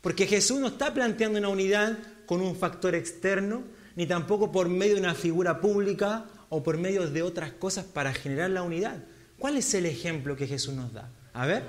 Porque 0.00 0.26
Jesús 0.26 0.58
no 0.58 0.68
está 0.68 0.92
planteando 0.92 1.38
una 1.38 1.48
unidad 1.48 1.98
con 2.26 2.40
un 2.40 2.56
factor 2.56 2.96
externo, 2.96 3.62
ni 3.94 4.06
tampoco 4.06 4.50
por 4.50 4.68
medio 4.68 4.94
de 4.94 5.00
una 5.02 5.14
figura 5.14 5.60
pública 5.60 6.24
o 6.48 6.62
por 6.62 6.78
medio 6.78 7.08
de 7.08 7.22
otras 7.22 7.52
cosas 7.52 7.84
para 7.84 8.12
generar 8.12 8.50
la 8.50 8.62
unidad. 8.62 9.04
¿Cuál 9.38 9.58
es 9.58 9.72
el 9.74 9.86
ejemplo 9.86 10.34
que 10.34 10.46
Jesús 10.46 10.74
nos 10.74 10.92
da? 10.92 11.10
A 11.34 11.46
ver. 11.46 11.62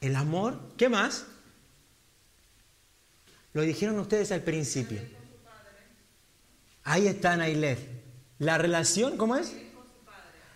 El 0.00 0.14
amor. 0.16 0.60
¿Qué 0.76 0.88
más? 0.88 1.24
Lo 3.54 3.62
dijeron 3.62 3.98
ustedes 3.98 4.30
al 4.32 4.42
principio. 4.42 5.00
Ahí 6.84 7.06
está 7.06 7.36
Nailet. 7.36 7.78
La 8.38 8.58
relación, 8.58 9.16
¿cómo 9.16 9.36
es? 9.36 9.52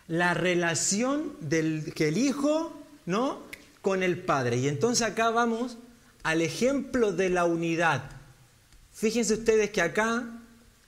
La 0.08 0.34
relación 0.34 1.36
del 1.40 1.92
que 1.94 2.08
el 2.08 2.18
hijo, 2.18 2.72
¿no? 3.06 3.42
Con 3.80 4.02
el 4.02 4.18
padre. 4.18 4.56
Y 4.58 4.68
entonces 4.68 5.06
acá 5.06 5.30
vamos 5.30 5.78
al 6.22 6.42
ejemplo 6.42 7.12
de 7.12 7.30
la 7.30 7.44
unidad. 7.44 8.10
Fíjense 8.92 9.34
ustedes 9.34 9.70
que 9.70 9.80
acá 9.80 10.24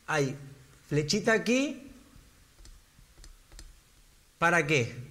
hay 0.07 0.37
flechita 0.89 1.33
aquí. 1.33 1.81
¿Para 4.39 4.67
qué? 4.67 5.05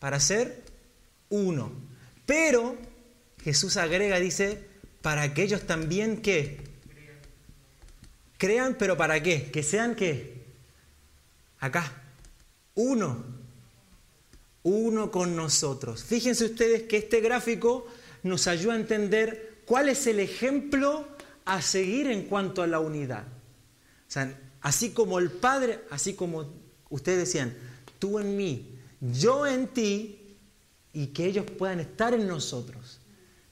para 0.00 0.18
ser 0.18 0.64
uno. 1.28 1.70
Pero 2.26 2.76
Jesús 3.44 3.76
agrega, 3.76 4.18
dice, 4.18 4.58
para 5.02 5.32
que 5.32 5.44
ellos 5.44 5.66
también 5.66 6.22
¿qué? 6.22 6.58
Crean, 8.38 8.74
pero 8.78 8.96
¿para 8.96 9.22
qué? 9.22 9.50
Que 9.52 9.62
sean 9.62 9.94
qué? 9.94 10.39
Acá, 11.60 11.92
uno. 12.74 13.24
Uno 14.62 15.10
con 15.10 15.36
nosotros. 15.36 16.02
Fíjense 16.04 16.46
ustedes 16.46 16.82
que 16.82 16.98
este 16.98 17.20
gráfico 17.20 17.86
nos 18.22 18.46
ayuda 18.46 18.74
a 18.74 18.76
entender 18.76 19.62
cuál 19.64 19.88
es 19.88 20.06
el 20.06 20.20
ejemplo 20.20 21.06
a 21.44 21.62
seguir 21.62 22.06
en 22.08 22.24
cuanto 22.24 22.62
a 22.62 22.66
la 22.66 22.80
unidad. 22.80 23.24
O 23.26 24.12
sea, 24.12 24.38
así 24.60 24.90
como 24.90 25.18
el 25.18 25.30
Padre, 25.30 25.80
así 25.90 26.14
como 26.14 26.46
ustedes 26.90 27.18
decían, 27.20 27.56
tú 27.98 28.18
en 28.18 28.36
mí, 28.36 28.78
yo 29.00 29.46
en 29.46 29.68
ti 29.68 30.36
y 30.92 31.08
que 31.08 31.26
ellos 31.26 31.46
puedan 31.46 31.80
estar 31.80 32.12
en 32.14 32.26
nosotros. 32.26 33.00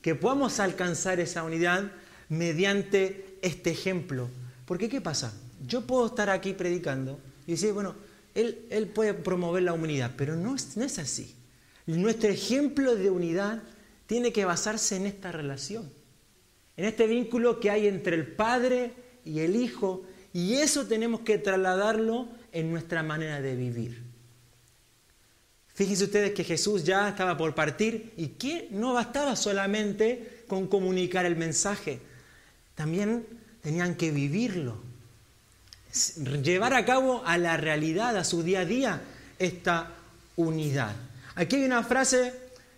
Que 0.02 0.14
podamos 0.14 0.60
alcanzar 0.60 1.20
esa 1.20 1.42
unidad 1.42 1.90
mediante 2.28 3.38
este 3.42 3.70
ejemplo. 3.70 4.28
Porque 4.66 4.88
¿qué 4.88 5.00
pasa? 5.00 5.32
Yo 5.66 5.86
puedo 5.86 6.06
estar 6.06 6.30
aquí 6.30 6.52
predicando 6.52 7.18
y 7.48 7.52
decir, 7.52 7.72
bueno, 7.72 7.94
él, 8.34 8.66
él 8.68 8.88
puede 8.88 9.14
promover 9.14 9.62
la 9.62 9.72
unidad, 9.72 10.12
pero 10.18 10.36
no 10.36 10.54
es, 10.54 10.76
no 10.76 10.84
es 10.84 10.98
así. 10.98 11.34
Nuestro 11.86 12.28
ejemplo 12.28 12.94
de 12.94 13.08
unidad 13.08 13.62
tiene 14.06 14.34
que 14.34 14.44
basarse 14.44 14.96
en 14.96 15.06
esta 15.06 15.32
relación, 15.32 15.90
en 16.76 16.84
este 16.84 17.06
vínculo 17.06 17.58
que 17.58 17.70
hay 17.70 17.86
entre 17.86 18.16
el 18.16 18.26
Padre 18.26 18.92
y 19.24 19.40
el 19.40 19.56
Hijo, 19.56 20.04
y 20.34 20.56
eso 20.56 20.86
tenemos 20.86 21.20
que 21.20 21.38
trasladarlo 21.38 22.28
en 22.52 22.70
nuestra 22.70 23.02
manera 23.02 23.40
de 23.40 23.56
vivir. 23.56 24.02
Fíjense 25.72 26.04
ustedes 26.04 26.32
que 26.32 26.44
Jesús 26.44 26.84
ya 26.84 27.08
estaba 27.08 27.38
por 27.38 27.54
partir 27.54 28.12
y 28.18 28.28
que 28.28 28.68
no 28.72 28.92
bastaba 28.92 29.36
solamente 29.36 30.44
con 30.48 30.66
comunicar 30.66 31.24
el 31.24 31.36
mensaje, 31.36 32.00
también 32.74 33.26
tenían 33.62 33.94
que 33.94 34.10
vivirlo, 34.10 34.87
llevar 36.42 36.74
a 36.74 36.84
cabo 36.84 37.22
a 37.24 37.38
la 37.38 37.56
realidad, 37.56 38.16
a 38.16 38.24
su 38.24 38.42
día 38.42 38.60
a 38.60 38.64
día, 38.64 39.02
esta 39.38 39.94
unidad. 40.36 40.94
Aquí 41.34 41.56
hay 41.56 41.64
una 41.64 41.82
frase 41.82 42.32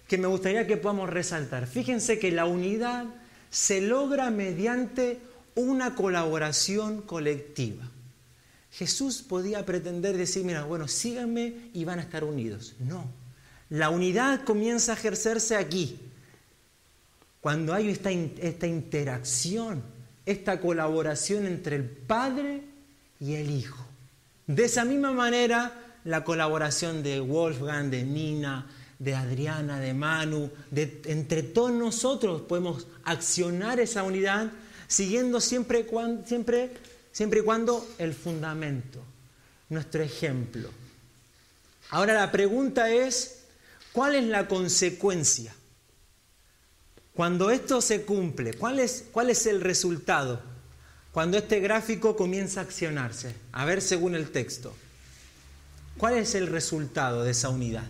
que 0.07 0.19
me 0.19 0.27
gustaría 0.27 0.67
que 0.67 0.77
podamos 0.77 1.09
resaltar. 1.09 1.67
Fíjense 1.67 2.19
que 2.19 2.33
la 2.33 2.45
unidad 2.45 3.07
se 3.51 3.81
logra 3.81 4.31
mediante 4.31 5.21
una 5.55 5.95
colaboración 5.95 7.03
colectiva. 7.03 7.89
Jesús 8.73 9.23
podía 9.23 9.65
pretender 9.67 10.17
decir, 10.17 10.45
mira, 10.45 10.65
bueno, 10.65 10.89
síganme 10.89 11.71
y 11.73 11.85
van 11.85 11.99
a 11.99 12.03
estar 12.03 12.25
unidos. 12.25 12.75
No, 12.79 13.05
la 13.69 13.91
unidad 13.91 14.45
comienza 14.45 14.93
a 14.93 14.97
ejercerse 14.97 15.57
aquí, 15.57 15.99
cuando 17.41 17.73
hay 17.73 17.89
esta, 17.89 18.11
esta 18.11 18.67
interacción, 18.67 19.83
esta 20.27 20.61
colaboración 20.61 21.47
entre 21.47 21.77
el 21.77 21.85
Padre 21.85 22.70
y 23.21 23.35
el 23.35 23.51
Hijo. 23.51 23.87
De 24.47 24.65
esa 24.65 24.85
misma 24.85 25.13
manera, 25.13 25.73
la 26.05 26.25
colaboración 26.25 27.03
de 27.03 27.21
Wolfgang, 27.21 27.91
de 27.91 28.03
Nina, 28.03 28.67
de 28.99 29.15
Adriana, 29.15 29.79
de 29.79 29.95
Manu, 29.95 30.51
entre 30.75 31.43
todos 31.43 31.73
nosotros 31.73 32.43
podemos 32.43 32.87
accionar 33.05 33.79
esa 33.79 34.03
unidad 34.03 34.51
siguiendo 34.89 35.41
siempre, 35.41 35.87
siempre 36.27 36.73
siempre 37.13 37.41
y 37.41 37.43
cuando 37.43 37.87
el 37.99 38.15
fundamento, 38.15 39.01
nuestro 39.69 40.03
ejemplo. 40.03 40.71
Ahora 41.91 42.15
la 42.15 42.31
pregunta 42.31 42.91
es, 42.91 43.43
¿cuál 43.93 44.15
es 44.15 44.25
la 44.25 44.47
consecuencia? 44.49 45.55
Cuando 47.15 47.51
esto 47.51 47.81
se 47.81 48.03
cumple, 48.03 48.55
¿cuál 48.55 48.79
es, 48.79 49.05
cuál 49.13 49.31
es 49.31 49.47
el 49.47 49.61
resultado? 49.61 50.41
Cuando 51.13 51.39
este 51.39 51.61
gráfico 51.61 52.15
comienza 52.17 52.61
a 52.61 52.65
accionarse. 52.65 53.35
A 53.53 53.65
ver 53.65 53.83
según 53.83 54.15
el 54.15 54.31
texto. 54.31 54.75
¿Cuál 55.97 56.17
es 56.17 56.35
el 56.35 56.47
resultado 56.47 57.25
de 57.25 57.33
esa 57.33 57.49
unidad? 57.49 57.85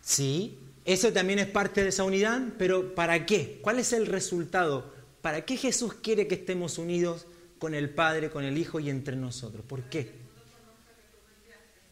Sí, 0.00 0.58
eso 0.84 1.12
también 1.12 1.40
es 1.40 1.48
parte 1.48 1.82
de 1.82 1.88
esa 1.88 2.04
unidad, 2.04 2.40
pero 2.58 2.94
¿para 2.94 3.26
qué? 3.26 3.58
¿Cuál 3.60 3.80
es 3.80 3.92
el 3.92 4.06
resultado? 4.06 4.94
¿Para 5.20 5.44
qué 5.44 5.56
Jesús 5.56 5.94
quiere 5.94 6.28
que 6.28 6.36
estemos 6.36 6.78
unidos 6.78 7.26
con 7.58 7.74
el 7.74 7.90
Padre, 7.90 8.30
con 8.30 8.44
el 8.44 8.56
Hijo 8.56 8.80
y 8.80 8.88
entre 8.88 9.16
nosotros? 9.16 9.64
¿Por 9.66 9.82
qué? 9.90 10.12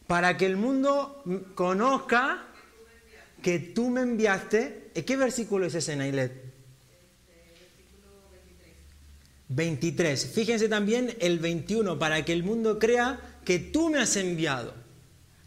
Para 0.06 0.36
que 0.36 0.46
el 0.46 0.56
mundo 0.56 1.22
conozca 1.54 2.53
que 3.44 3.58
tú 3.58 3.90
me 3.90 4.00
enviaste. 4.00 4.90
¿Qué 5.06 5.16
versículo 5.18 5.66
es 5.66 5.74
ese, 5.74 5.94
Nailet? 5.94 6.32
23. 9.50 10.30
Fíjense 10.32 10.70
también 10.70 11.14
el 11.20 11.40
21, 11.40 11.98
para 11.98 12.24
que 12.24 12.32
el 12.32 12.42
mundo 12.42 12.78
crea 12.78 13.20
que 13.44 13.58
tú 13.58 13.90
me 13.90 13.98
has 13.98 14.16
enviado. 14.16 14.72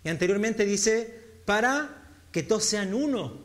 Y 0.03 0.09
anteriormente 0.09 0.63
dice, 0.63 1.11
para 1.45 2.11
que 2.31 2.43
todos 2.43 2.65
sean 2.65 2.93
uno. 2.93 3.41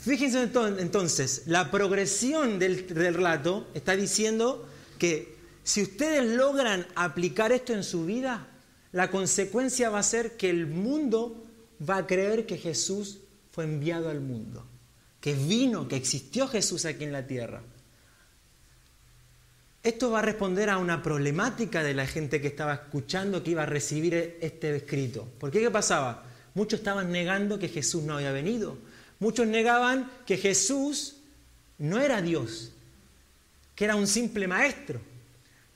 Fíjense 0.00 0.40
entonces, 0.40 1.42
la 1.46 1.72
progresión 1.72 2.60
del, 2.60 2.86
del 2.86 3.14
relato 3.14 3.66
está 3.74 3.96
diciendo 3.96 4.68
que 5.00 5.34
si 5.64 5.82
ustedes 5.82 6.24
logran 6.24 6.86
aplicar 6.94 7.50
esto 7.50 7.72
en 7.72 7.82
su 7.82 8.06
vida, 8.06 8.46
la 8.92 9.10
consecuencia 9.10 9.90
va 9.90 9.98
a 9.98 10.04
ser 10.04 10.36
que 10.36 10.50
el 10.50 10.68
mundo 10.68 11.42
va 11.86 11.96
a 11.96 12.06
creer 12.06 12.46
que 12.46 12.58
Jesús 12.58 13.18
fue 13.54 13.62
enviado 13.62 14.10
al 14.10 14.20
mundo, 14.20 14.66
que 15.20 15.32
vino, 15.34 15.86
que 15.86 15.94
existió 15.94 16.48
Jesús 16.48 16.84
aquí 16.86 17.04
en 17.04 17.12
la 17.12 17.24
tierra. 17.24 17.62
Esto 19.80 20.10
va 20.10 20.18
a 20.18 20.22
responder 20.22 20.70
a 20.70 20.78
una 20.78 21.04
problemática 21.04 21.84
de 21.84 21.94
la 21.94 22.04
gente 22.08 22.40
que 22.40 22.48
estaba 22.48 22.74
escuchando, 22.74 23.44
que 23.44 23.52
iba 23.52 23.62
a 23.62 23.66
recibir 23.66 24.38
este 24.40 24.74
escrito. 24.74 25.28
¿Por 25.38 25.52
qué 25.52 25.60
qué 25.60 25.70
pasaba? 25.70 26.24
Muchos 26.54 26.80
estaban 26.80 27.12
negando 27.12 27.56
que 27.56 27.68
Jesús 27.68 28.02
no 28.02 28.16
había 28.16 28.32
venido. 28.32 28.76
Muchos 29.20 29.46
negaban 29.46 30.10
que 30.26 30.36
Jesús 30.36 31.18
no 31.78 32.00
era 32.00 32.22
Dios, 32.22 32.72
que 33.76 33.84
era 33.84 33.94
un 33.94 34.08
simple 34.08 34.48
maestro. 34.48 35.00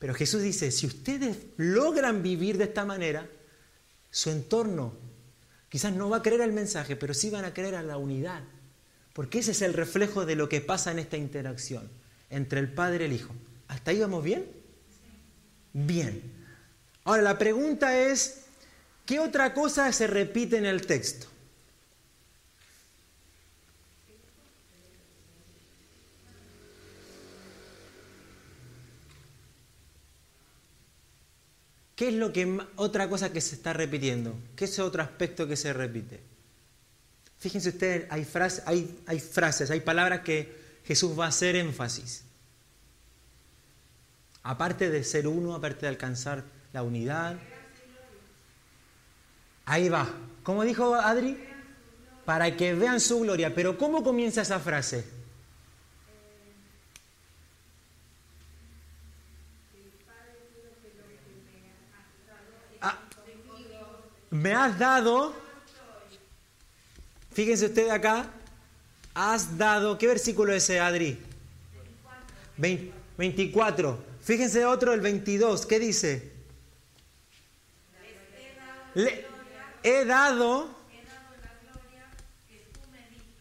Pero 0.00 0.14
Jesús 0.14 0.42
dice, 0.42 0.72
si 0.72 0.86
ustedes 0.86 1.36
logran 1.56 2.24
vivir 2.24 2.58
de 2.58 2.64
esta 2.64 2.84
manera, 2.84 3.28
su 4.10 4.30
entorno 4.30 4.94
quizás 5.68 5.92
no 5.92 6.08
va 6.08 6.18
a 6.18 6.22
creer 6.22 6.42
al 6.42 6.52
mensaje, 6.52 6.96
pero 6.96 7.14
sí 7.14 7.30
van 7.30 7.44
a 7.44 7.54
creer 7.54 7.74
a 7.74 7.82
la 7.82 7.96
unidad. 7.96 8.42
Porque 9.12 9.40
ese 9.40 9.50
es 9.50 9.62
el 9.62 9.74
reflejo 9.74 10.26
de 10.26 10.36
lo 10.36 10.48
que 10.48 10.60
pasa 10.60 10.92
en 10.92 10.98
esta 10.98 11.16
interacción 11.16 11.90
entre 12.30 12.60
el 12.60 12.72
Padre 12.72 13.04
y 13.04 13.06
el 13.08 13.12
Hijo. 13.14 13.34
¿Hasta 13.68 13.90
ahí 13.90 14.00
vamos 14.00 14.22
bien? 14.22 14.46
Bien. 15.72 16.22
Ahora 17.04 17.22
la 17.22 17.38
pregunta 17.38 17.98
es, 17.98 18.44
¿qué 19.06 19.18
otra 19.20 19.54
cosa 19.54 19.92
se 19.92 20.06
repite 20.06 20.56
en 20.56 20.66
el 20.66 20.86
texto? 20.86 21.26
¿Qué 31.98 32.10
es 32.10 32.14
lo 32.14 32.32
que 32.32 32.60
otra 32.76 33.08
cosa 33.08 33.32
que 33.32 33.40
se 33.40 33.56
está 33.56 33.72
repitiendo? 33.72 34.32
¿Qué 34.54 34.66
es 34.66 34.78
otro 34.78 35.02
aspecto 35.02 35.48
que 35.48 35.56
se 35.56 35.72
repite? 35.72 36.20
Fíjense 37.38 37.70
ustedes, 37.70 38.06
hay, 38.08 39.02
hay, 39.04 39.18
frases, 39.18 39.68
hay 39.72 39.80
palabras 39.80 40.20
que 40.20 40.78
Jesús 40.84 41.18
va 41.18 41.24
a 41.24 41.28
hacer 41.30 41.56
énfasis. 41.56 42.22
Aparte 44.44 44.90
de 44.90 45.02
ser 45.02 45.26
uno, 45.26 45.56
aparte 45.56 45.80
de 45.80 45.88
alcanzar 45.88 46.44
la 46.72 46.84
unidad. 46.84 47.36
Ahí 49.64 49.88
va. 49.88 50.08
¿Cómo 50.44 50.62
dijo 50.62 50.94
Adri? 50.94 51.36
Para 52.24 52.56
que 52.56 52.74
vean 52.74 53.00
su 53.00 53.18
gloria. 53.18 53.52
Pero 53.56 53.76
¿cómo 53.76 54.04
comienza 54.04 54.42
esa 54.42 54.60
frase? 54.60 55.04
Me 64.30 64.52
has 64.52 64.78
dado, 64.78 65.34
fíjense 67.32 67.66
ustedes 67.66 67.90
acá, 67.90 68.30
has 69.14 69.56
dado, 69.58 69.98
¿qué 69.98 70.06
versículo 70.06 70.52
es 70.52 70.64
ese, 70.64 70.80
Adri? 70.80 71.18
24. 72.56 74.04
Fíjense 74.22 74.64
otro, 74.64 74.92
el 74.92 75.00
22, 75.00 75.66
¿qué 75.66 75.78
dice? 75.78 76.32
Le, 78.94 79.26
he 79.82 80.04
dado, 80.04 80.68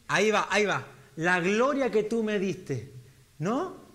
ahí 0.08 0.32
va, 0.32 0.48
ahí 0.50 0.66
va, 0.66 0.86
la 1.16 1.40
gloria 1.40 1.92
que 1.92 2.04
tú 2.04 2.24
me 2.24 2.40
diste, 2.40 2.92
¿no? 3.40 3.88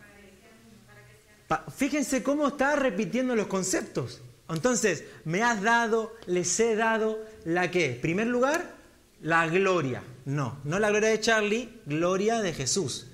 Fíjense 1.76 2.22
cómo 2.22 2.48
está 2.48 2.76
repitiendo 2.76 3.36
los 3.36 3.46
conceptos. 3.46 4.21
Entonces, 4.48 5.04
me 5.24 5.42
has 5.42 5.62
dado, 5.62 6.14
les 6.26 6.58
he 6.60 6.76
dado 6.76 7.24
la 7.44 7.70
qué? 7.70 7.98
Primer 8.00 8.26
lugar, 8.26 8.74
la 9.22 9.46
gloria. 9.48 10.02
No, 10.24 10.58
no 10.64 10.78
la 10.78 10.90
gloria 10.90 11.08
de 11.08 11.20
Charlie, 11.20 11.80
gloria 11.86 12.40
de 12.40 12.52
Jesús. 12.52 13.06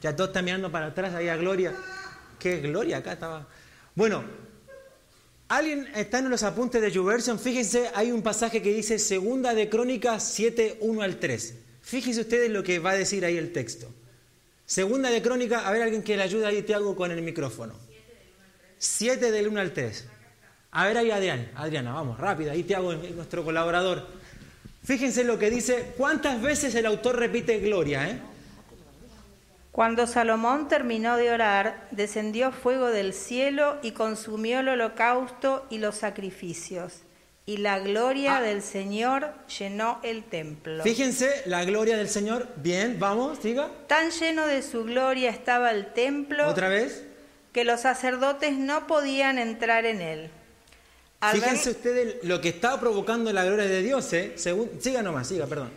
Ya 0.00 0.16
todos 0.16 0.30
están 0.30 0.44
mirando 0.44 0.70
para 0.70 0.86
atrás, 0.86 1.14
ahí 1.14 1.28
a 1.28 1.36
gloria. 1.36 1.74
¿Qué 2.38 2.60
gloria? 2.60 2.98
Acá 2.98 3.12
estaba. 3.12 3.48
Bueno, 3.94 4.24
alguien 5.48 5.88
está 5.94 6.20
en 6.20 6.30
los 6.30 6.42
apuntes 6.42 6.80
de 6.80 6.90
YouVersion. 6.90 7.38
Fíjense, 7.38 7.90
hay 7.94 8.12
un 8.12 8.22
pasaje 8.22 8.62
que 8.62 8.72
dice 8.72 8.98
Segunda 8.98 9.52
de 9.52 9.68
Crónicas 9.68 10.24
7, 10.24 10.78
1 10.80 11.02
al 11.02 11.18
3. 11.18 11.54
Fíjense 11.82 12.20
ustedes 12.20 12.50
lo 12.50 12.62
que 12.62 12.78
va 12.78 12.92
a 12.92 12.96
decir 12.96 13.24
ahí 13.24 13.36
el 13.36 13.52
texto. 13.52 13.88
Segunda 14.64 15.10
de 15.10 15.20
Crónicas, 15.20 15.66
a 15.66 15.72
ver 15.72 15.82
alguien 15.82 16.02
que 16.02 16.16
le 16.16 16.22
ayude 16.22 16.46
ahí, 16.46 16.62
te 16.62 16.74
hago 16.74 16.94
con 16.94 17.10
el 17.10 17.20
micrófono. 17.22 17.74
7 18.80 19.30
del 19.30 19.48
1 19.48 19.60
al 19.60 19.72
3. 19.72 20.06
A 20.72 20.86
ver 20.86 20.96
ahí 20.96 21.10
Adriana, 21.10 21.50
Adriana, 21.54 21.92
vamos, 21.92 22.18
rápido, 22.18 22.50
ahí 22.50 22.62
te 22.62 22.74
hago 22.74 22.94
nuestro 22.94 23.44
colaborador. 23.44 24.06
Fíjense 24.82 25.22
lo 25.22 25.38
que 25.38 25.50
dice, 25.50 25.92
cuántas 25.98 26.40
veces 26.40 26.74
el 26.74 26.86
autor 26.86 27.16
repite 27.16 27.58
gloria, 27.60 28.08
¿eh? 28.08 28.20
Cuando 29.70 30.06
Salomón 30.06 30.66
terminó 30.68 31.16
de 31.16 31.30
orar, 31.30 31.86
descendió 31.90 32.52
fuego 32.52 32.88
del 32.88 33.12
cielo 33.12 33.78
y 33.82 33.92
consumió 33.92 34.60
el 34.60 34.68
holocausto 34.68 35.66
y 35.70 35.78
los 35.78 35.96
sacrificios. 35.96 37.02
Y 37.46 37.58
la 37.58 37.78
gloria 37.78 38.38
ah. 38.38 38.42
del 38.42 38.62
Señor 38.62 39.32
llenó 39.58 40.00
el 40.02 40.24
templo. 40.24 40.82
Fíjense, 40.82 41.42
la 41.46 41.64
gloria 41.64 41.96
del 41.96 42.08
Señor. 42.08 42.48
Bien, 42.56 42.98
vamos, 42.98 43.42
diga. 43.42 43.70
Tan 43.86 44.10
lleno 44.10 44.46
de 44.46 44.62
su 44.62 44.84
gloria 44.84 45.30
estaba 45.30 45.70
el 45.70 45.92
templo. 45.92 46.48
¿Otra 46.48 46.68
vez? 46.68 47.04
Que 47.52 47.64
los 47.64 47.80
sacerdotes 47.80 48.56
no 48.56 48.86
podían 48.86 49.38
entrar 49.38 49.86
en 49.86 50.00
él. 50.00 50.30
Fíjense 51.32 51.70
ustedes 51.70 52.24
lo 52.24 52.40
que 52.40 52.48
estaba 52.48 52.80
provocando 52.80 53.32
la 53.32 53.44
gloria 53.44 53.66
de 53.66 53.82
Dios, 53.82 54.10
¿eh? 54.14 54.34
siga 54.36 55.02
nomás, 55.02 55.28
siga, 55.28 55.46
perdón. 55.46 55.70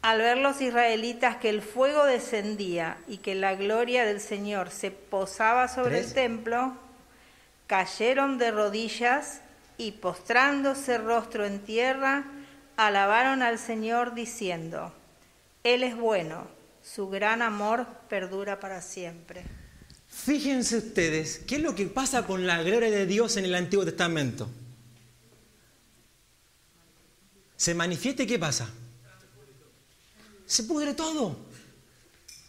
Al 0.00 0.18
ver 0.18 0.38
los 0.38 0.60
israelitas 0.60 1.36
que 1.36 1.50
el 1.50 1.60
fuego 1.60 2.04
descendía 2.04 2.96
y 3.06 3.18
que 3.18 3.34
la 3.34 3.54
gloria 3.56 4.06
del 4.06 4.20
Señor 4.20 4.70
se 4.70 4.90
posaba 4.90 5.68
sobre 5.68 5.98
el 5.98 6.12
templo, 6.12 6.74
cayeron 7.66 8.38
de 8.38 8.52
rodillas 8.52 9.40
y 9.76 9.92
postrándose 9.92 10.96
rostro 10.96 11.44
en 11.44 11.60
tierra, 11.60 12.24
alabaron 12.76 13.42
al 13.42 13.58
Señor 13.58 14.14
diciendo, 14.14 14.94
Él 15.64 15.82
es 15.82 15.96
bueno, 15.96 16.46
su 16.82 17.08
gran 17.08 17.42
amor 17.42 17.86
perdura 18.08 18.60
para 18.60 18.80
siempre. 18.80 19.44
Fíjense 20.24 20.78
ustedes, 20.78 21.40
¿qué 21.46 21.56
es 21.56 21.62
lo 21.62 21.74
que 21.74 21.86
pasa 21.86 22.26
con 22.26 22.46
la 22.46 22.62
gloria 22.62 22.90
de 22.90 23.06
Dios 23.06 23.36
en 23.36 23.44
el 23.44 23.54
Antiguo 23.54 23.84
Testamento? 23.84 24.48
se 27.56 27.74
manifieste, 27.74 28.26
¿qué 28.26 28.38
pasa? 28.38 28.68
Se 30.44 30.64
pudre 30.64 30.94
todo. 30.94 31.36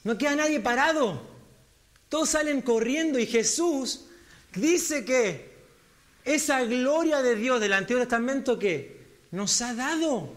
No 0.04 0.18
queda 0.18 0.36
nadie 0.36 0.60
parado. 0.60 1.22
Todos 2.10 2.30
salen 2.30 2.62
corriendo 2.62 3.18
y 3.18 3.26
Jesús 3.26 4.06
dice 4.54 5.06
que 5.06 5.58
esa 6.24 6.64
gloria 6.64 7.22
de 7.22 7.36
Dios 7.36 7.60
del 7.60 7.74
Antiguo 7.74 8.02
Testamento 8.02 8.60
que 8.60 9.22
nos 9.32 9.62
ha 9.62 9.74
dado. 9.74 10.34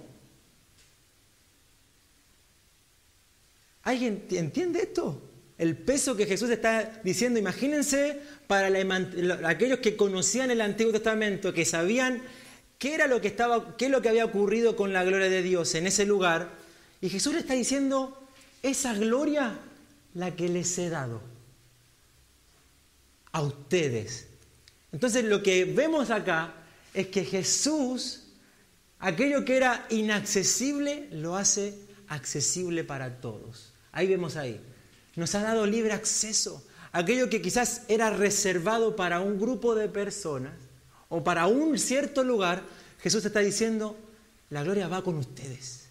¿Alguien 3.82 4.26
entiende 4.30 4.82
esto? 4.82 5.29
El 5.60 5.76
peso 5.76 6.16
que 6.16 6.24
Jesús 6.24 6.48
está 6.48 7.02
diciendo, 7.04 7.38
imagínense 7.38 8.18
para 8.46 8.68
aquellos 9.46 9.80
que 9.80 9.94
conocían 9.94 10.50
el 10.50 10.62
Antiguo 10.62 10.90
Testamento, 10.90 11.52
que 11.52 11.66
sabían 11.66 12.22
qué 12.78 12.94
era 12.94 13.06
lo 13.06 13.20
que 13.20 13.28
estaba, 13.28 13.76
qué 13.76 13.84
es 13.84 13.90
lo 13.90 14.00
que 14.00 14.08
había 14.08 14.24
ocurrido 14.24 14.74
con 14.74 14.94
la 14.94 15.04
gloria 15.04 15.28
de 15.28 15.42
Dios 15.42 15.74
en 15.74 15.86
ese 15.86 16.06
lugar. 16.06 16.48
Y 17.02 17.10
Jesús 17.10 17.34
le 17.34 17.40
está 17.40 17.52
diciendo, 17.52 18.26
esa 18.62 18.94
gloria 18.94 19.58
la 20.14 20.34
que 20.34 20.48
les 20.48 20.78
he 20.78 20.88
dado 20.88 21.20
a 23.30 23.42
ustedes. 23.42 24.28
Entonces 24.92 25.26
lo 25.26 25.42
que 25.42 25.66
vemos 25.66 26.08
acá 26.08 26.54
es 26.94 27.08
que 27.08 27.22
Jesús, 27.22 28.28
aquello 28.98 29.44
que 29.44 29.58
era 29.58 29.86
inaccesible, 29.90 31.10
lo 31.12 31.36
hace 31.36 31.74
accesible 32.08 32.82
para 32.82 33.20
todos. 33.20 33.74
Ahí 33.92 34.06
vemos 34.06 34.36
ahí. 34.36 34.58
Nos 35.16 35.34
ha 35.34 35.42
dado 35.42 35.66
libre 35.66 35.92
acceso. 35.92 36.64
Aquello 36.92 37.30
que 37.30 37.42
quizás 37.42 37.82
era 37.88 38.10
reservado 38.10 38.96
para 38.96 39.20
un 39.20 39.38
grupo 39.38 39.74
de 39.74 39.88
personas, 39.88 40.52
o 41.08 41.22
para 41.24 41.46
un 41.46 41.78
cierto 41.78 42.24
lugar, 42.24 42.62
Jesús 43.00 43.24
está 43.24 43.40
diciendo, 43.40 43.96
la 44.50 44.62
gloria 44.62 44.88
va 44.88 45.02
con 45.02 45.16
ustedes. 45.16 45.86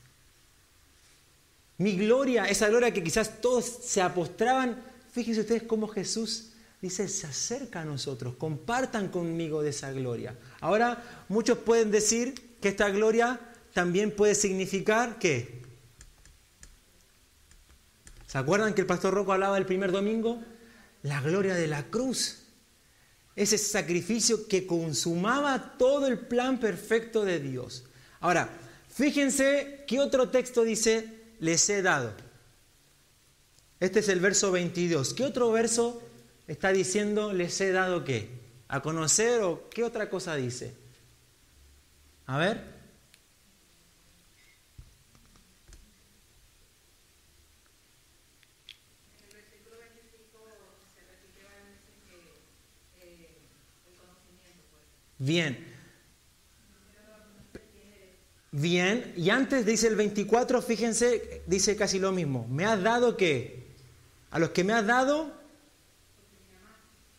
Mi 1.77 1.95
gloria, 1.95 2.45
esa 2.45 2.67
gloria 2.67 2.93
que 2.93 3.03
quizás 3.03 3.41
todos 3.41 3.65
se 3.65 4.01
apostraban, 4.01 4.81
fíjense 5.11 5.41
ustedes 5.41 5.63
cómo 5.63 5.87
Jesús 5.87 6.51
dice, 6.81 7.07
se 7.07 7.27
acerca 7.27 7.81
a 7.81 7.85
nosotros, 7.85 8.35
compartan 8.35 9.09
conmigo 9.09 9.61
de 9.61 9.69
esa 9.69 9.91
gloria. 9.91 10.35
Ahora, 10.61 11.25
muchos 11.29 11.57
pueden 11.59 11.91
decir 11.91 12.57
que 12.61 12.69
esta 12.69 12.89
gloria 12.89 13.39
también 13.73 14.15
puede 14.15 14.35
significar 14.35 15.19
qué? 15.19 15.58
¿Se 18.29 18.37
acuerdan 18.37 18.75
que 18.75 18.81
el 18.81 18.85
pastor 18.85 19.15
Rocco 19.15 19.33
hablaba 19.33 19.57
el 19.57 19.65
primer 19.65 19.91
domingo? 19.91 20.39
La 21.01 21.19
gloria 21.19 21.55
de 21.55 21.65
la 21.65 21.87
cruz. 21.89 22.43
Ese 23.35 23.57
sacrificio 23.57 24.47
que 24.47 24.67
consumaba 24.67 25.77
todo 25.79 26.05
el 26.05 26.19
plan 26.19 26.59
perfecto 26.59 27.25
de 27.25 27.39
Dios. 27.39 27.85
Ahora, 28.19 28.47
fíjense 28.87 29.83
qué 29.87 29.99
otro 29.99 30.29
texto 30.29 30.63
dice, 30.63 31.09
les 31.39 31.67
he 31.71 31.81
dado. 31.81 32.13
Este 33.79 34.01
es 34.01 34.09
el 34.09 34.19
verso 34.19 34.51
22. 34.51 35.15
¿Qué 35.15 35.23
otro 35.23 35.51
verso 35.51 35.99
está 36.45 36.71
diciendo, 36.71 37.33
les 37.33 37.59
he 37.61 37.71
dado 37.71 38.03
qué? 38.03 38.29
¿A 38.67 38.83
conocer 38.83 39.41
o 39.41 39.67
qué 39.71 39.83
otra 39.83 40.07
cosa 40.11 40.35
dice? 40.35 40.75
A 42.27 42.37
ver. 42.37 42.78
Bien. 55.29 55.63
Bien, 58.49 59.13
y 59.15 59.29
antes 59.29 59.63
dice 59.63 59.85
el 59.85 59.95
24, 59.95 60.59
fíjense, 60.59 61.43
dice 61.45 61.75
casi 61.75 61.99
lo 61.99 62.11
mismo. 62.11 62.47
Me 62.47 62.65
has 62.65 62.81
dado 62.81 63.15
que, 63.15 63.67
a 64.31 64.39
los 64.39 64.49
que 64.49 64.63
me 64.63 64.73
has 64.73 64.87
dado, 64.87 65.31